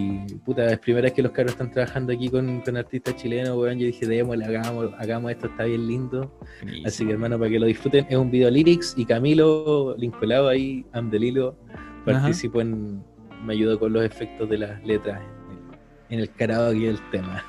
[0.44, 3.78] puta, es primera vez que los carros están trabajando aquí con, con artistas chilenos, weón.
[3.78, 6.38] Yo dije, démosle, hagamos, hagamos esto, está bien lindo.
[6.84, 10.84] Así que hermano, para que lo disfruten, es un video lyrics y Camilo Lincolado ahí,
[10.92, 11.56] Amdelilo,
[12.04, 13.02] participó en,
[13.44, 15.20] me ayudó con los efectos de las letras
[16.08, 17.44] en el karaoke del tema.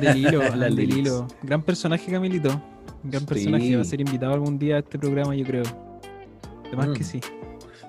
[0.00, 1.26] Del hilo, del hilo.
[1.42, 2.60] Gran personaje, Camilito.
[3.04, 3.26] Gran Sí.
[3.26, 3.76] personaje.
[3.76, 5.62] Va a ser invitado algún día a este programa, yo creo.
[6.66, 7.06] Además que Mm.
[7.06, 7.20] sí.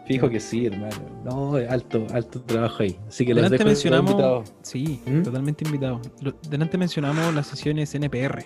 [0.05, 0.95] Fijo que sí, hermano.
[1.25, 2.97] No, alto, alto trabajo ahí.
[3.09, 4.11] Así que los Delante dejo mencionamos.
[4.11, 4.53] invitados.
[4.61, 5.23] Sí, ¿Mm?
[5.23, 6.01] totalmente invitado.
[6.49, 8.45] Delante mencionamos las sesiones NPR.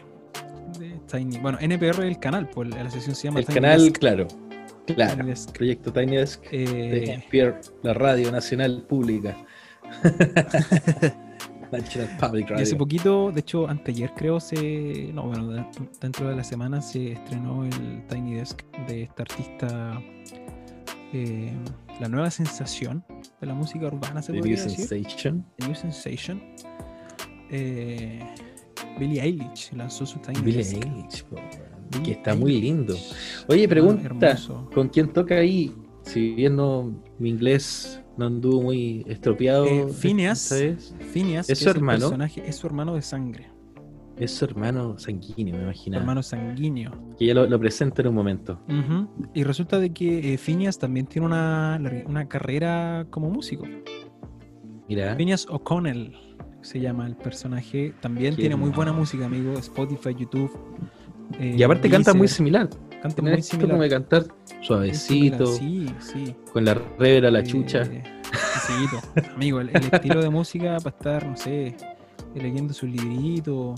[0.79, 1.37] de Tiny.
[1.39, 3.97] Bueno, NPR es el canal, pues la sesión se llama El Tiny canal, Desk.
[3.99, 4.27] claro.
[4.95, 5.15] Claro.
[5.17, 5.51] Tiny Desk.
[5.57, 9.35] Proyecto Tiny Desk de Eh, NPR, la radio nacional pública.
[12.57, 15.09] Y hace poquito, de hecho, anteayer creo, se.
[15.13, 15.65] No, bueno, de-
[16.01, 20.01] dentro de la semana se estrenó el Tiny Desk de esta artista.
[21.13, 21.53] eh,
[22.01, 23.03] la nueva sensación
[23.39, 24.85] de la música urbana, se The podría New decir.
[24.87, 25.45] Sensation.
[25.59, 26.41] The New Sensation.
[27.51, 28.19] Eh,
[28.99, 30.75] Billie Eilish lanzó su Tiny Billie Desk.
[30.85, 31.23] Eilish,
[31.99, 32.95] que está muy lindo.
[33.47, 34.69] Oye, Ah, pregunta, hermoso.
[34.73, 35.73] ¿con quién toca ahí?
[36.03, 39.65] Si bien no, mi inglés no anduvo muy estropeado.
[39.65, 40.49] Eh, Phineas.
[40.51, 41.99] vez, Phineas ¿Es su hermano?
[42.09, 43.47] personaje- es su hermano de sangre,
[44.17, 46.01] Es su hermano sanguíneo, me su imaginaba.
[46.01, 46.91] hermano sanguíneo.
[47.17, 48.59] Que ya lo, lo presenta en un momento.
[49.33, 53.65] Y resulta de que eh, Phineas también tiene una, una carrera como músico.
[54.87, 56.13] Mira, Phineas O'Connell
[56.61, 57.93] se llama el personaje.
[58.01, 59.53] También Qué tiene muy buena música, amigo.
[59.53, 60.51] Spotify, YouTube.
[61.39, 62.69] Eh, y aparte canta muy similar.
[63.01, 63.71] Canta muy similar.
[63.71, 64.25] como de cantar
[64.61, 66.35] suavecito, Sí, sí.
[66.53, 67.83] con la revera, la Eh, chucha.
[69.35, 71.75] amigo, el, el estilo de música para estar, no sé,
[72.35, 73.75] leyendo su librito.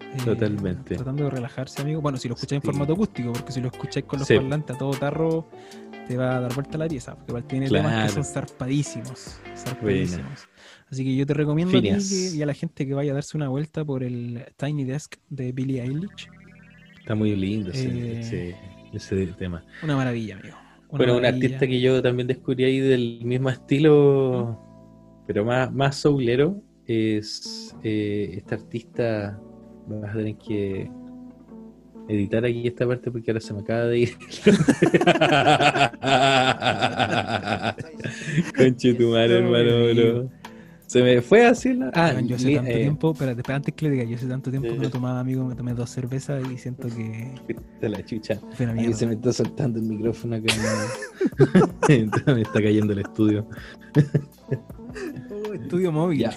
[0.00, 0.94] eh, Totalmente.
[0.94, 2.00] Tratando de relajarse, amigo.
[2.00, 2.68] Bueno, si lo escucháis Sí.
[2.68, 4.36] en formato acústico, porque si lo escucháis con los Sí.
[4.36, 5.48] parlantes a todo tarro,
[6.06, 7.16] te va a dar vuelta la pieza.
[7.26, 8.06] Porque tiene temas Claro.
[8.06, 9.40] que son zarpadísimos.
[9.56, 10.48] Zarpadísimos.
[10.90, 13.14] Así que yo te recomiendo a ti que- y a la gente que vaya a
[13.14, 16.28] darse una vuelta por el Tiny Desk de Billie Eilish.
[17.04, 18.20] Está muy lindo ese, Eh.
[18.20, 18.56] ese,
[18.94, 19.62] ese tema.
[19.82, 20.56] Una maravilla, amigo.
[20.88, 24.58] Una bueno, un artista que yo también descubrí ahí del mismo estilo,
[25.26, 29.38] pero más, más soulero, es eh, este artista.
[29.86, 30.90] Vas a tener que
[32.08, 34.08] editar aquí esta parte porque ahora se me acaba de ir.
[38.56, 40.30] Conche tu madre, No, hermano, bro.
[40.94, 41.90] Se me fue así la.
[41.92, 44.68] Ah, yo hace tanto eh, tiempo, espérate, antes que le diga, yo hace tanto tiempo
[44.68, 47.34] que no tomaba, amigo, me tomé dos cervezas y siento que
[47.80, 48.38] de la chucha.
[48.60, 48.94] mierda.
[48.94, 50.54] se me está soltando el micrófono acá.
[52.32, 53.44] me está cayendo el estudio.
[55.32, 56.20] Oh, estudio móvil.
[56.20, 56.36] Ya.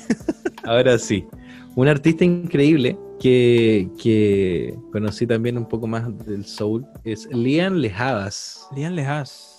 [0.64, 1.28] Ahora sí.
[1.76, 8.68] Un artista increíble que, que conocí también un poco más del soul es Liam Lejavas.
[8.76, 9.56] Lian Lejas.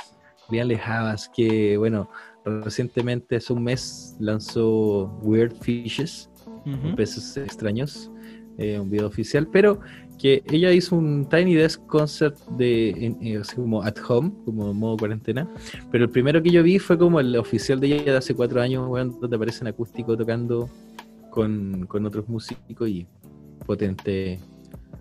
[0.51, 2.11] Liam Lejavas, que bueno,
[2.49, 6.31] recientemente hace un mes lanzó Weird Fishes,
[6.67, 6.95] Ujú.
[6.97, 8.11] peces extraños,
[8.59, 9.81] eh, un video oficial, pero
[10.19, 14.75] que ella hizo un Tiny Desk concert de en- eh, así como at home, como
[14.75, 15.49] modo cuarentena.
[15.93, 18.61] Pero el primero que yo vi fue como el oficial de ella de hace cuatro
[18.61, 20.69] años, weón, donde aparece en acústico tocando
[21.31, 23.07] con, con otros músicos y
[23.65, 24.41] potente,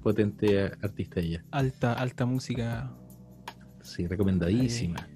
[0.03, 1.43] potente artista ella.
[1.49, 2.91] Alta, alta música.
[3.81, 5.07] Sí, recomendadísima.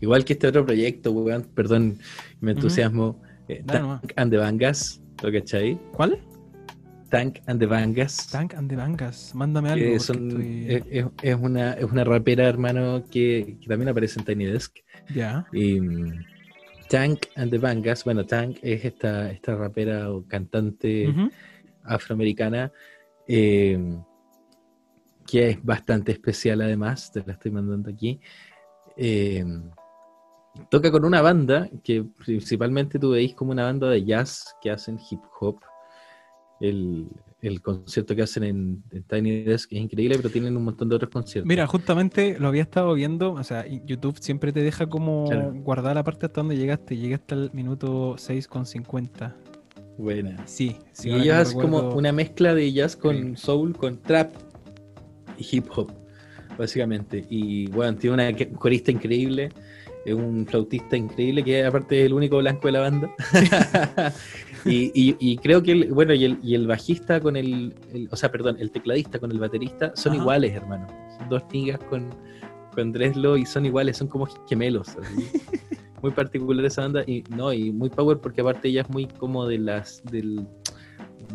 [0.00, 1.98] Igual que este otro proyecto, weón, perdón,
[2.40, 3.20] me entusiasmo.
[3.48, 3.62] eh.
[3.66, 5.78] Tank and the Bangas, ¿lo cachai?
[5.92, 6.22] ¿Cuál?
[7.10, 8.28] Tank and the Bangas.
[8.30, 9.34] Tank and the Bangas.
[9.34, 9.98] Mándame algo.
[10.00, 14.44] son- estoy- es, es- una, es una rapera, hermano, que, que también aparece en Tiny
[14.44, 14.76] Desk.
[15.14, 15.46] Ya.
[15.52, 16.24] Y mm,
[16.90, 21.08] Tank and the Bangas, bueno, Tank es esta, esta rapera o cantante
[21.84, 22.70] afroamericana
[23.26, 23.78] eh,
[25.26, 28.20] que es bastante especial además, te la estoy mandando aquí.
[28.98, 29.44] Eh,
[30.70, 34.98] toca con una banda que principalmente tú veis como una banda de jazz que hacen
[35.10, 35.60] hip hop.
[36.60, 37.06] El,
[37.40, 40.96] el concierto que hacen en, en Tiny Desk es increíble, pero tienen un montón de
[40.96, 41.46] otros conciertos.
[41.46, 43.32] Mira, justamente lo había estado viendo.
[43.34, 45.52] O sea, YouTube siempre te deja como Claro.
[45.54, 46.96] guardar la parte hasta donde llegaste.
[46.96, 49.36] Llegué hasta el minuto 6,50.
[49.98, 50.44] buena.
[50.48, 51.10] Sí, sí.
[51.10, 53.42] y me es como una mezcla de jazz con Sí.
[53.44, 54.32] soul, con trap
[55.38, 55.92] y hip hop,
[56.58, 57.24] básicamente.
[57.30, 59.50] Y bueno, tiene una corista increíble,
[60.04, 63.10] es un flautista increíble que aparte es el único blanco de la banda.
[64.64, 68.08] y, y- y creo que, el, bueno, y el, y el bajista con el, el-
[68.10, 70.22] o sea, perdón, el tecladista con el baterista son Ajá.
[70.22, 70.86] iguales, hermano.
[71.18, 72.10] Son dos niggas con,
[72.74, 74.88] con Dreslo y son iguales, son como gemelos.
[74.88, 75.28] así.
[76.02, 79.46] muy particular esa banda y no y muy power porque aparte ella es muy como
[79.48, 80.46] de las del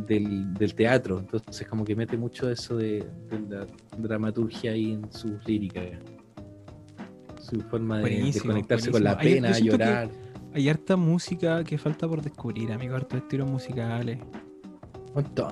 [0.07, 3.67] del, del teatro entonces como que mete mucho eso de, de la
[3.97, 5.85] dramaturgia ahí en sus líricas
[7.43, 10.09] su forma de, conectarse con la pena llorar
[10.53, 12.95] Hay harta música que falta por descubrir, amigo.
[12.95, 14.19] Hartos estilos musicales.
[15.13, 15.51] montón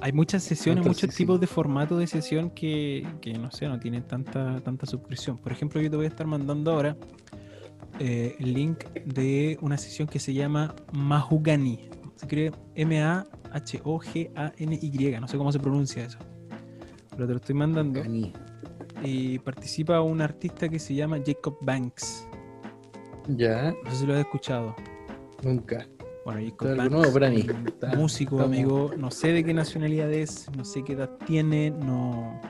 [0.00, 1.22] Hay muchas sesiones, Entonces, muchos sí.
[1.22, 5.38] tipos de formato de sesión que, que, no sé, no tienen tanta, tanta suscripción.
[5.38, 6.96] Por ejemplo, yo te voy a estar mandando ahora
[8.00, 11.88] eh, el link de una sesión que se llama Mahugani.
[12.24, 14.00] Escribe M-A-H-O-G-A-N-Y.
[15.20, 16.18] No sé cómo se pronuncia eso.
[17.10, 18.00] Pero te lo estoy mandando.
[19.02, 22.26] Y participa un artista que se llama Jacob Banks.
[23.28, 24.74] ya No sé si lo has escuchado.
[25.42, 25.86] nunca
[26.24, 27.46] Bueno, Jacob Banks, nuevo para mí.
[27.96, 28.90] músico, estamos- amigo.
[28.96, 32.40] No sé de qué nacionalidad es, no sé qué edad tiene, no.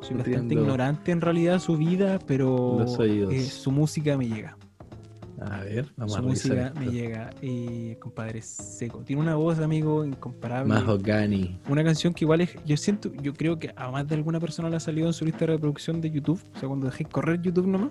[0.00, 2.84] Soy bastante ignorante en realidad su vida, pero
[3.30, 4.56] eh, su música me llega.
[5.50, 6.80] A ver vamos su a música esto.
[6.80, 7.30] me llega.
[7.40, 9.02] Y compadre, es seco.
[9.04, 10.72] Tiene una voz, amigo, incomparable.
[10.72, 14.40] Mahogany Una canción que igual es, yo siento, yo creo que a más de alguna
[14.40, 16.40] persona le ha salido en su lista de reproducción de YouTube.
[16.54, 17.90] O sea, cuando dejé correr YouTube nomás.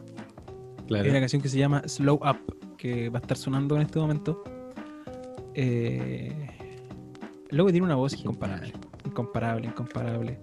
[0.87, 3.83] claro Hay una canción que se llama Slow Up, que va a estar sonando en
[3.83, 4.43] este momento.
[5.53, 6.33] Eh,
[7.49, 8.73] luego tiene una voz incomparable.
[9.05, 10.39] Incomparable, incomparable.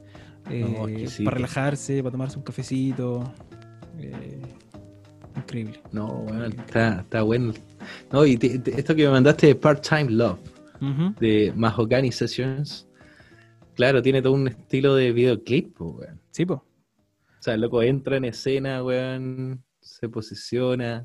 [0.51, 3.25] Eh, para relajarse, para tomarse un cafecito.
[3.99, 4.41] Eh,
[5.49, 5.81] increíble.
[5.93, 7.53] no bueno está, está bueno
[8.13, 10.39] no y te- te- esto que me mandaste de Part-Time Love
[10.81, 11.15] Ujú.
[11.19, 12.87] de Mahogany Sessions,
[13.75, 16.21] claro, tiene todo un estilo de videoclip, weón.
[16.31, 16.55] Sí, po.
[16.55, 21.05] O sea, el loco entra en escena, weón, se posiciona,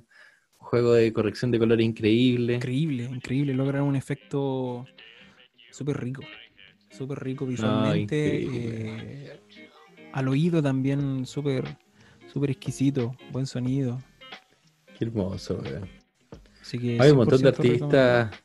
[0.57, 2.55] juego de corrección de color increíble.
[2.55, 3.53] Increíble, increíble.
[3.55, 4.87] Logra un efecto
[5.71, 6.23] súper rico.
[6.91, 8.43] Súper rico visualmente.
[8.45, 9.39] eh,
[10.11, 11.65] al oído también súper
[12.31, 13.15] súper exquisito.
[13.31, 13.99] Buen sonido.
[14.97, 15.89] Qué hermoso, weón.
[16.61, 18.21] Así que Hay un montón de 100% recomendado.
[18.27, 18.39] artistas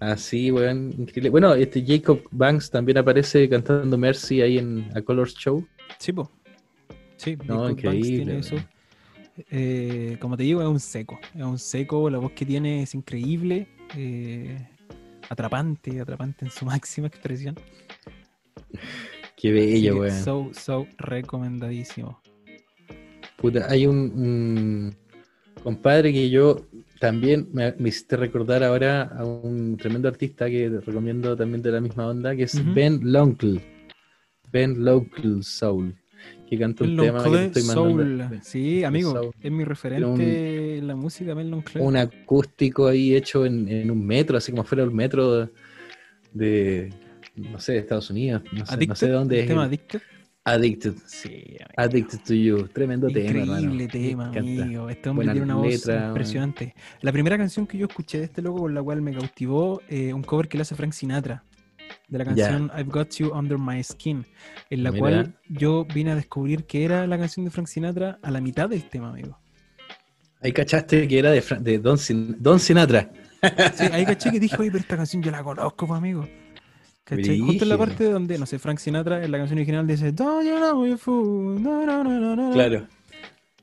[0.00, 1.30] así, weón, increíble.
[1.30, 5.66] Bueno, este Jacob Banks también aparece cantando Mercy ahí en A Colors Show.
[5.98, 6.30] Sí, po.
[7.16, 8.56] Sí, No, Jacob Banks increíble, tiene eso.
[9.50, 11.18] Eh, como te digo, es un seco.
[11.34, 13.68] Es un seco, la voz que tiene es increíble.
[13.96, 14.68] eh,
[15.28, 17.56] atrapante, atrapante en su máxima expresión.
[19.36, 20.24] Qué bello, weón.
[20.24, 22.20] So, so recomendadísimo.
[23.36, 24.96] Puta, hay un, un
[25.64, 26.66] compadre que yo
[27.00, 31.80] también me, me hiciste recordar ahora a un tremendo artista que recomiendo también de la
[31.80, 32.74] misma onda, que es.
[32.74, 33.60] Ben Lonkel.
[34.52, 35.96] Ben Lonkel Soul,
[36.48, 37.94] que canta un El tema que te estoy Soul.
[38.04, 38.36] mandando.
[38.44, 39.32] Sí, amigo, Soul.
[39.42, 41.80] es mi referente en la música, Ben Loncle.
[41.82, 45.50] Un acústico ahí hecho en, en un metro, así como fuera un metro
[46.32, 46.90] de,
[47.34, 49.48] no sé, de Estados Unidos, no sé, no sé de dónde el es.
[49.48, 50.00] tema el- Addicted.
[50.46, 50.94] Addicted.
[51.06, 51.28] Sí,
[51.58, 51.72] amigo.
[51.76, 52.68] Addicted to You.
[52.68, 53.40] Tremendo tema.
[53.58, 54.90] Increíble tema, amigo.
[54.90, 56.74] Este hombre tiene una voz letra, impresionante.
[57.00, 60.12] La primera canción que yo escuché de este loco, con la cual me cautivó, eh,
[60.12, 61.44] un cover que le hace Frank Sinatra,
[62.08, 64.26] de la canción I've Got You Under My Skin,
[64.68, 65.00] en la Mira.
[65.00, 68.68] cual yo vine a descubrir que era la canción de Frank Sinatra a la mitad
[68.68, 69.38] del tema, amigo.
[70.42, 73.10] Ahí cachaste que era de, Fra- de Don, Sin- Don Sinatra.
[73.76, 76.28] Sí, ahí caché que dije, oye, pero esta canción yo la conozco, pues, amigo.
[77.04, 77.38] ¿Cachai?
[77.38, 80.46] Justo en la parte donde, no sé, Frank Sinatra en la canción original dice, Don't
[80.46, 82.52] you know you fool, no, no, no, no, no".
[82.52, 82.86] Claro.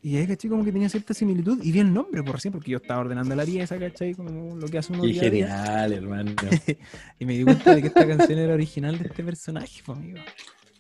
[0.04, 0.50] Y ahí, ¿cachai?
[0.50, 1.60] Como que tenía cierta similitud.
[1.64, 4.16] Y vi el nombre por recién, porque yo estaba ordenando la pieza, ¿cachai?
[4.16, 5.48] Como lo que hace uno Qué día a día.
[5.48, 6.32] genial, hermano.
[7.20, 10.20] Y me di cuenta de que esta canción era original de este personaje, pues, amigo.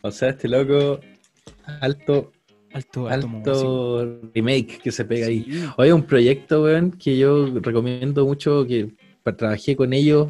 [0.01, 0.99] O sea, este loco,
[1.82, 2.32] alto,
[2.74, 5.45] Alto, alto, remake que se pega ahí.
[5.78, 8.93] Hoy un proyecto, weón, que yo recomiendo mucho, que
[9.38, 10.30] trabajé con ellos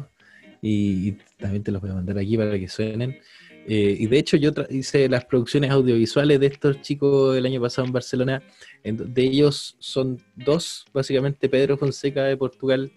[0.60, 1.12] y
[1.42, 3.18] también te los voy a mandar aquí para que suenen.
[3.66, 7.86] Eh, y de hecho yo hice las producciones audiovisuales de estos chicos el año pasado
[7.86, 8.42] en Barcelona.
[8.82, 12.90] En de ellos son dos, básicamente Pedro Fonseca de Portugal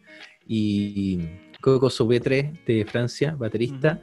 [0.47, 1.19] y
[1.61, 4.01] Coco Sobé3 de Francia, baterista.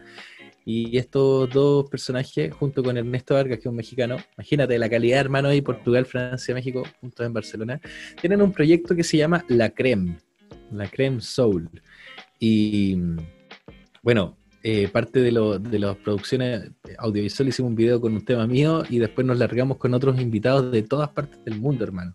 [0.64, 5.18] Y estos dos personajes, junto con Ernesto Vargas, que es un mexicano, imagínate la calidad,
[5.18, 7.80] hermano, ahí Portugal, Francia, México, juntos en Barcelona,
[8.20, 10.18] tienen un proyecto que se llama La Creme,
[10.70, 11.68] La Creme Soul.
[12.38, 12.96] Y
[14.02, 18.46] bueno, eh, parte de, lo- de las producciones audiovisuales hicimos un video con un tema
[18.46, 22.14] mío y después nos largamos con otros invitados de todas partes del mundo, hermano.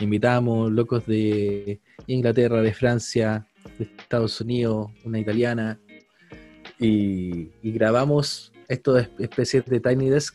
[0.00, 3.46] Invitamos locos de Inglaterra, de Francia,
[3.78, 5.78] de Estados Unidos, una italiana,
[6.78, 10.34] y, y grabamos estas especies de Tiny Desk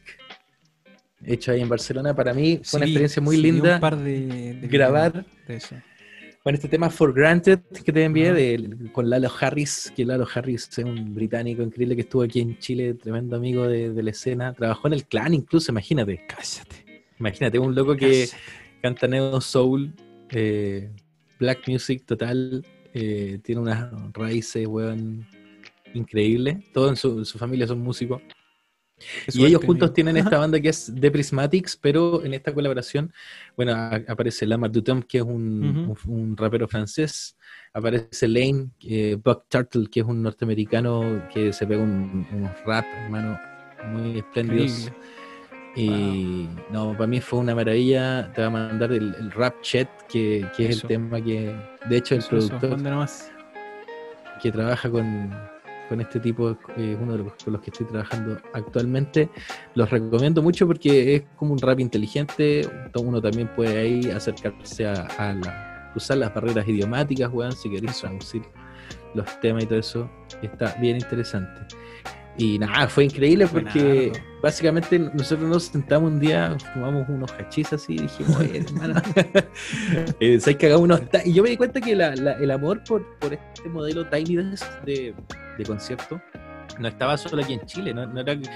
[1.23, 2.15] hecho ahí en Barcelona.
[2.15, 5.55] Para mí fue una experiencia muy sí, linda Un par de, de grabar videos de
[5.55, 5.75] eso.
[6.43, 10.69] Con este tema For Granted que te envié de- con Lalo Harris, que Lalo Harris
[10.75, 14.53] es un británico increíble que estuvo aquí en Chile, tremendo amigo de, de la escena.
[14.53, 16.25] Trabajó en el clan incluso, imagínate.
[16.27, 17.05] Cállate.
[17.19, 18.37] Imagínate, un loco que cállate.
[18.81, 19.93] canta neo soul,
[20.31, 20.89] eh,
[21.39, 25.27] black music total, eh, tiene unas raíces, weón,
[25.93, 26.57] increíbles.
[26.75, 28.19] En su, en su familia son músicos.
[29.34, 33.12] Y ellos juntos tienen esta banda que es The Prismatics, pero en esta colaboración,
[33.56, 37.38] bueno, a- aparece Lamar Dutom, que es un, un- un rapero francés,
[37.74, 42.86] aparece Lane, eh, Buck Turtle, que es un norteamericano que se pega un, un rap,
[43.06, 43.39] hermano,
[43.91, 44.91] muy espléndidos.
[45.76, 48.32] Y no, para mí fue una maravilla.
[48.34, 50.88] Te va a mandar el, el rap chat, que, que es Eso.
[50.88, 51.56] el tema que,
[51.89, 53.32] de hecho, el Eso, eso, productor nomás.
[54.41, 55.34] que trabaja con,
[55.91, 59.29] con este tipo, es uno de los con los que estoy trabajando actualmente.
[59.75, 62.61] Los recomiendo mucho porque es como un rap inteligente.
[62.95, 67.99] Uno también puede ahí acercarse a, a la- cruzar las barreras idiomáticas, weón, si queréis
[67.99, 68.41] traducir
[69.15, 70.09] los temas y todo eso.
[70.41, 71.75] Está bien interesante.
[72.37, 73.81] Y nada, fue increíble porque
[74.13, 74.39] Buenardo.
[74.41, 79.01] básicamente nosotros nos sentamos un día, fumamos unos hachís así y dijimos, oye, hermano,
[80.21, 82.49] eh, ¿sabes que hagamos unos ta-?" Y yo me di cuenta que la- la- el
[82.51, 85.13] amor por, por este modelo Tiny Desk de,
[85.58, 86.22] de concierto
[86.80, 88.47] no estaba solo aquí en Chile, no, no era que,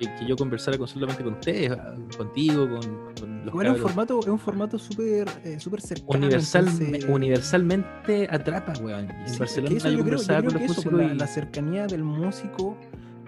[0.00, 2.80] que yo conversara con, solamente con ustedes, ah, contigo, con,
[3.14, 6.18] con los Igual es un formato, es un formato súper eh, súper cercano.
[6.18, 9.10] Universal, entonces- universalmente atrapa, weón.
[9.10, 11.26] En Barcelona eso yo yo creo, yo conversaba creo con los músicos la, y- la
[11.26, 12.76] cercanía del músico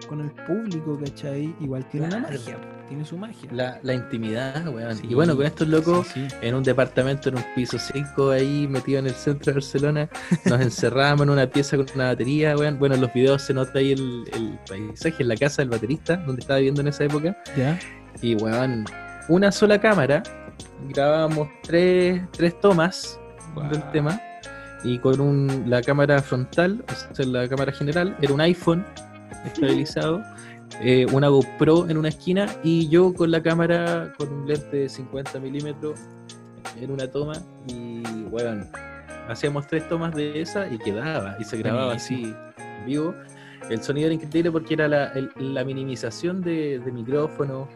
[0.09, 1.55] con el público, ¿cachai?
[1.61, 2.57] Igual tiene una magia,
[2.93, 3.49] tiene su magia.
[3.51, 4.95] la, la intimidad, weón.
[4.95, 6.35] Sí, y bueno, con estos locos sí, sí.
[6.41, 10.09] en un departamento en un piso 5 ahí metido en el centro de Barcelona.
[10.45, 12.77] Nos encerramos en una pieza con una batería, weón.
[12.77, 16.17] Bueno, en los videos se nota ahí el, el paisaje en la casa del baterista,
[16.17, 17.35] donde estaba viviendo en esa época.
[17.57, 17.79] ¿Ya?
[18.21, 18.85] Y weón,
[19.27, 20.21] una sola cámara,
[20.89, 23.19] grabábamos tres, tres tomas
[23.71, 24.21] del tema.
[24.83, 28.85] Y con un, la cámara frontal, o sea, la cámara general, era un iPhone
[29.45, 30.21] estabilizado,
[30.81, 34.89] eh, una GoPro en una esquina y yo con la cámara con un lente de
[34.89, 35.99] 50 milímetros
[36.79, 37.33] en una toma
[37.67, 38.01] y,
[38.31, 38.67] weón,
[39.27, 43.13] hacíamos tres tomas de esa y quedaba, y se grababa así en vivo.
[43.69, 47.69] El sonido era increíble porque era la, el- la minimización de, de micrófono,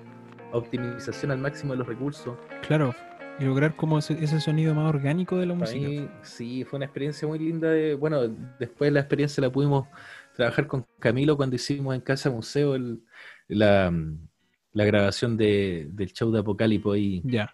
[0.51, 2.35] optimización al máximo de los recursos.
[2.67, 2.93] Claro,
[3.39, 5.87] y lograr como ese, ese sonido más orgánico de la Para música.
[5.87, 7.69] mí, sí, fue una experiencia muy linda.
[7.69, 8.21] De, bueno,
[8.59, 9.87] después la experiencia la pudimos
[10.37, 13.01] trabajar con Camilo cuando hicimos en Casa Museo el-
[13.49, 13.91] la,
[14.73, 17.53] la grabación de, del show de Apocalipo ahí Ya.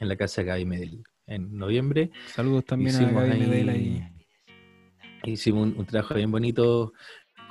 [0.00, 2.10] en la casa de Gaby Medel en noviembre.
[2.26, 4.08] Saludos también a Gaby ahí- Medel ahí.
[5.24, 6.92] Hicimos un, un trabajo bien bonito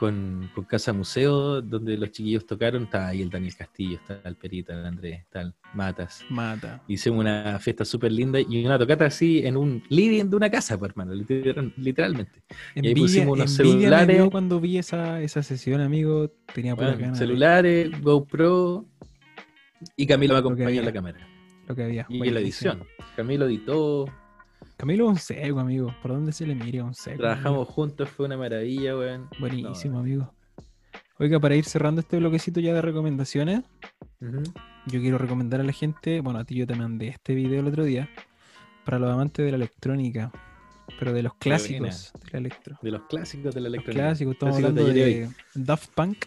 [0.04, 2.84] con, con Casa Museo, donde los chiquillos tocaron.
[2.84, 6.26] Está ahí el Daniel Castillo, está el Perita, el Andrés, está el Matas.
[6.30, 6.84] Mata.
[6.90, 10.78] Hicimos una fiesta súper linda y una tocata así en un living de una casa,
[10.78, 12.42] pues, hermano, literal- literalmente.
[12.76, 14.18] Y ahí pusimos unos celulares.
[14.18, 16.30] dio cuando vi esa, esa sesión, amigo.
[16.54, 18.86] Tenía Bueno, ganas de celulares, GoPro
[19.96, 21.26] y Camilo me acompañó en la cámara.
[21.66, 22.06] lo que había.
[22.10, 22.84] Y en la edición.
[23.16, 24.06] Camilo editó,
[24.84, 25.96] Camilo es un seco, amigo.
[26.02, 27.20] ¿Por dónde se le mire un seco?
[27.20, 29.30] trabajamos juntos, fue una maravilla, weón.
[29.40, 30.34] Buenísimo, No, amigo.
[31.20, 33.62] Oiga, para ir cerrando este bloquecito ya de recomendaciones,
[34.20, 37.68] yo quiero recomendar a la gente, bueno, a ti yo te mandé este video el
[37.68, 38.10] otro día,
[38.84, 40.34] para los amantes de la electrónica,
[41.00, 42.78] pero de los clásicos de la electro.
[42.82, 44.04] De los clásicos de la Los electrónica.
[44.08, 46.26] clásicos, estamos Clásicos hablando de Daft Punk,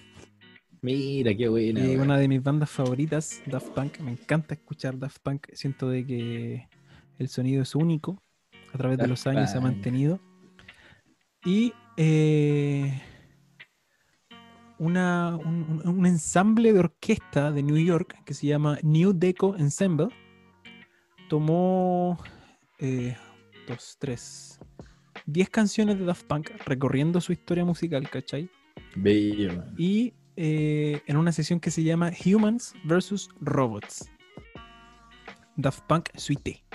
[0.81, 1.85] Mira, qué buena.
[1.85, 3.99] y una de mis bandas favoritas, Daft Punk.
[4.01, 6.69] Me encanta escuchar Daft Punk, siento de que
[7.19, 8.23] el sonido es único,
[8.77, 10.21] a través de los años se ha mantenido.
[11.45, 13.03] Y eh,
[14.79, 20.09] una, un, ensamble de orquesta de New York que se llama New Deco Ensemble
[21.29, 22.19] tomó
[22.79, 23.17] eh,
[23.67, 24.61] dos, tres,
[25.25, 28.51] diez canciones de Daft Punk recorriendo su historia musical, ¿cachai?
[28.95, 29.65] Bello.
[29.79, 34.11] Y eh, en una sesión que se llama Humans versus Robots.
[35.57, 36.66] Daft Punk Suite.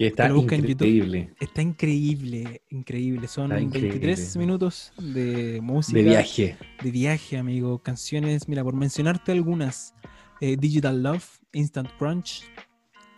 [0.00, 1.30] Que está en increíble.
[1.38, 3.28] Está increíble, increíble.
[3.28, 3.98] Son increíble.
[3.98, 5.98] 23 minutos de música.
[5.98, 6.56] De viaje.
[6.82, 7.82] de viaje, amigo.
[7.82, 9.94] Canciones, mira, por mencionarte algunas:
[10.40, 12.44] eh, Digital Love, Instant Crunch,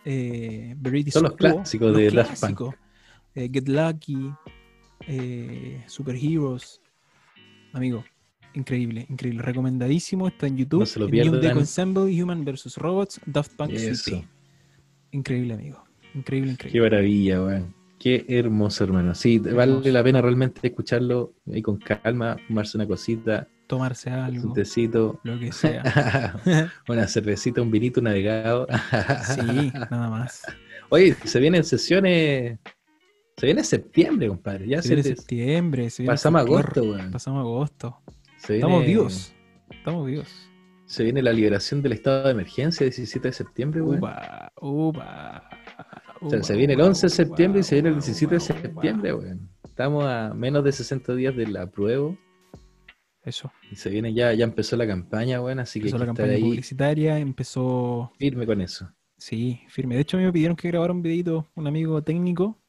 [0.03, 2.75] eh, Verity Son los clásicos los de Daft Punk.
[3.35, 4.33] eh, Get Lucky,
[5.07, 6.81] eh, Superheroes.
[7.71, 8.03] Amigo,
[8.55, 9.41] increíble, increíble.
[9.41, 10.27] Recomendadísimo.
[10.27, 10.81] Está en YouTube.
[10.81, 11.59] No se lo New Deco pierdan.
[11.59, 12.75] Ensemble, Human vs.
[12.75, 13.71] Robots, Daft Punk.
[13.77, 14.27] Suite.
[15.11, 15.81] Increíble, amigo.
[16.13, 16.81] Increíble, Qué increíble.
[16.89, 17.73] maravilla, weón.
[17.99, 19.15] Qué hermoso, hermano.
[19.15, 24.53] Sí, vale la pena realmente escucharlo ahí con calma, fumarse una cosita, Tomarse un algo,
[24.53, 26.35] tecito, lo que sea.
[26.89, 28.67] una cervecita, un vinito navegado.
[29.25, 30.43] sí, nada más.
[30.89, 32.59] Oye, se vienen sesiones.
[33.37, 34.67] Se viene septiembre, compadre.
[34.67, 37.09] Ya Se se, viene septiembre, se viene pasamos agosto, weón.
[37.11, 37.97] Pasamos agosto.
[38.37, 39.33] Se Estamos vivos.
[39.71, 40.49] Estamos vivos.
[40.85, 43.99] Se viene la liberación del estado de emergencia 17 de septiembre, weón.
[43.99, 45.49] Upa, upa.
[46.23, 48.05] O sea, upa, se viene el upa, 11 de septiembre y se viene el upa,
[48.05, 49.49] 17 de septiembre, weón.
[49.63, 52.17] Estamos a menos de 60 días del apruebo
[53.23, 53.51] Eso.
[53.71, 56.41] y se viene ya, ya empezó la campaña, weón, así que Empezó la campaña ahí
[56.41, 58.11] publicitaria, empezó.
[58.17, 58.89] firme con eso.
[59.17, 59.95] Sí, firme.
[59.95, 62.59] De hecho, a mí me pidieron que grabara un videito, un amigo técnico.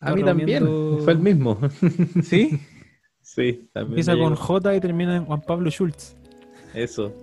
[0.00, 0.64] A mí también,
[1.04, 1.58] fue el mismo.
[2.22, 2.58] Sí,
[3.20, 3.92] sí, también.
[3.92, 4.34] empieza con.
[4.34, 6.16] J y termina en Juan Pablo Schultz.
[6.74, 7.14] Eso.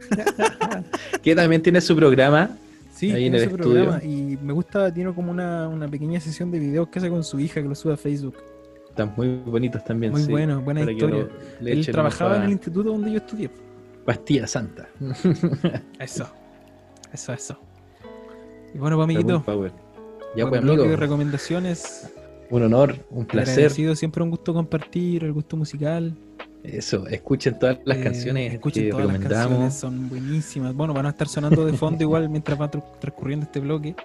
[1.23, 2.57] que también tiene su programa.
[2.95, 3.57] Sí, Ahí en el estudio.
[3.63, 4.01] programa.
[4.03, 7.37] Y me gusta, tiene como una, una pequeña sesión de videos que hace con su
[7.39, 8.35] hija que lo sube a Facebook.
[8.89, 10.13] Están muy bonitos también.
[10.13, 11.27] Muy sí, bueno, buena historia.
[11.59, 13.49] lo- Él trabajaba en el instituto donde yo estudié.
[14.05, 14.87] Pastilla Santa.
[15.99, 16.25] Eso.
[17.11, 17.59] Eso, eso.
[18.73, 19.43] Y bueno, pues, amiguito.
[20.35, 20.83] Ya pues, amigo.
[20.83, 22.11] de recomendaciones.
[22.49, 23.53] Un honor, un placer.
[23.53, 26.13] Agradecido, siempre un gusto compartir el gusto musical.
[26.73, 30.73] Eso, escuchen todas las Eh, canciones escuchen que todas las canciones, son buenísimas.
[30.75, 33.95] Bueno, van a estar sonando de fondo igual mientras va tr- transcurriendo este bloque.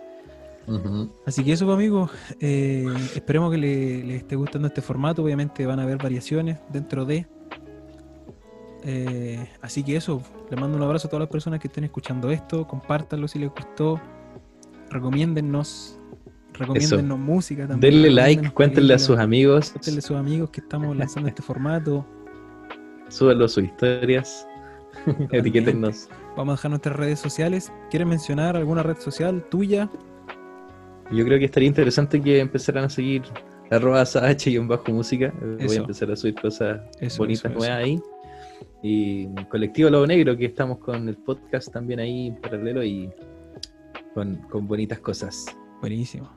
[1.26, 2.11] Así que eso, pues, amigos.
[2.38, 2.86] eh,
[3.16, 5.24] esperemos que le- les esté gustando este formato.
[5.24, 7.26] Obviamente van a haber variaciones dentro de.
[8.84, 12.30] Eh, así que eso, les mando un abrazo a todas las personas que estén escuchando
[12.30, 12.66] esto.
[12.66, 14.00] Compártanlo si les gustó.
[14.90, 15.96] Recomiéndennos.
[16.52, 17.92] Recomiéndennos música también.
[17.92, 22.06] Denle like, cuéntenle a sus amigos, Cuéntenle a sus amigos que estamos lanzando este formato.
[23.11, 24.46] Súbanlo sus historias,
[25.30, 26.08] etiquétennos.
[26.36, 27.72] Vamos a dejar nuestras redes sociales.
[27.90, 29.90] ¿Quieres mencionar alguna red social tuya?
[31.11, 33.22] Yo creo que estaría interesante que empezaran a seguir
[33.70, 35.32] arroba h bajo música.
[35.40, 35.74] Voy Eso.
[35.74, 38.00] a empezar a subir cosas Eso, bonitas eso, nuevas ahí.
[38.82, 43.11] Y Colectivo Lobo Negro, que estamos con el podcast también ahí en paralelo y
[44.14, 45.46] con, con bonitas cosas.
[45.80, 46.30] Buenísimo,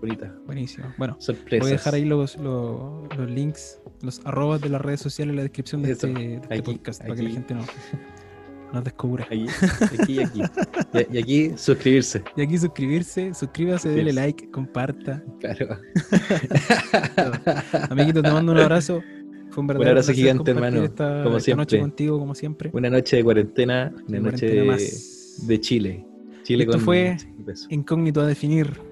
[0.00, 0.86] Bonitas buenísimo.
[0.96, 1.60] Bueno, sorpresas.
[1.60, 5.36] voy a dejar ahí los, los, los links, los arrobas de las redes sociales en
[5.36, 7.64] la descripción de Eso, este, de este aquí, podcast para que la gente no.
[8.72, 9.24] nos descubra.
[9.24, 9.46] Aquí
[10.08, 10.42] y aquí.
[10.94, 12.22] Y, y aquí suscribirse.
[12.36, 14.26] Y aquí suscribirse, suscríbase, dele Suscribirse.
[14.26, 15.22] like, comparta.
[15.40, 15.78] Claro.
[17.90, 19.02] Amiguito, te mando un abrazo.
[19.50, 21.80] Fue un verdadero abrazo placer gigante, hermano, Esta, como esta noche siempre.
[21.80, 22.70] contigo, como siempre.
[22.72, 24.76] Una noche de cuarentena, una noche cuarentena
[25.48, 26.06] de, Chile.
[26.44, 27.16] Chile Esto con fue.
[27.68, 28.89] Incógnito a definir.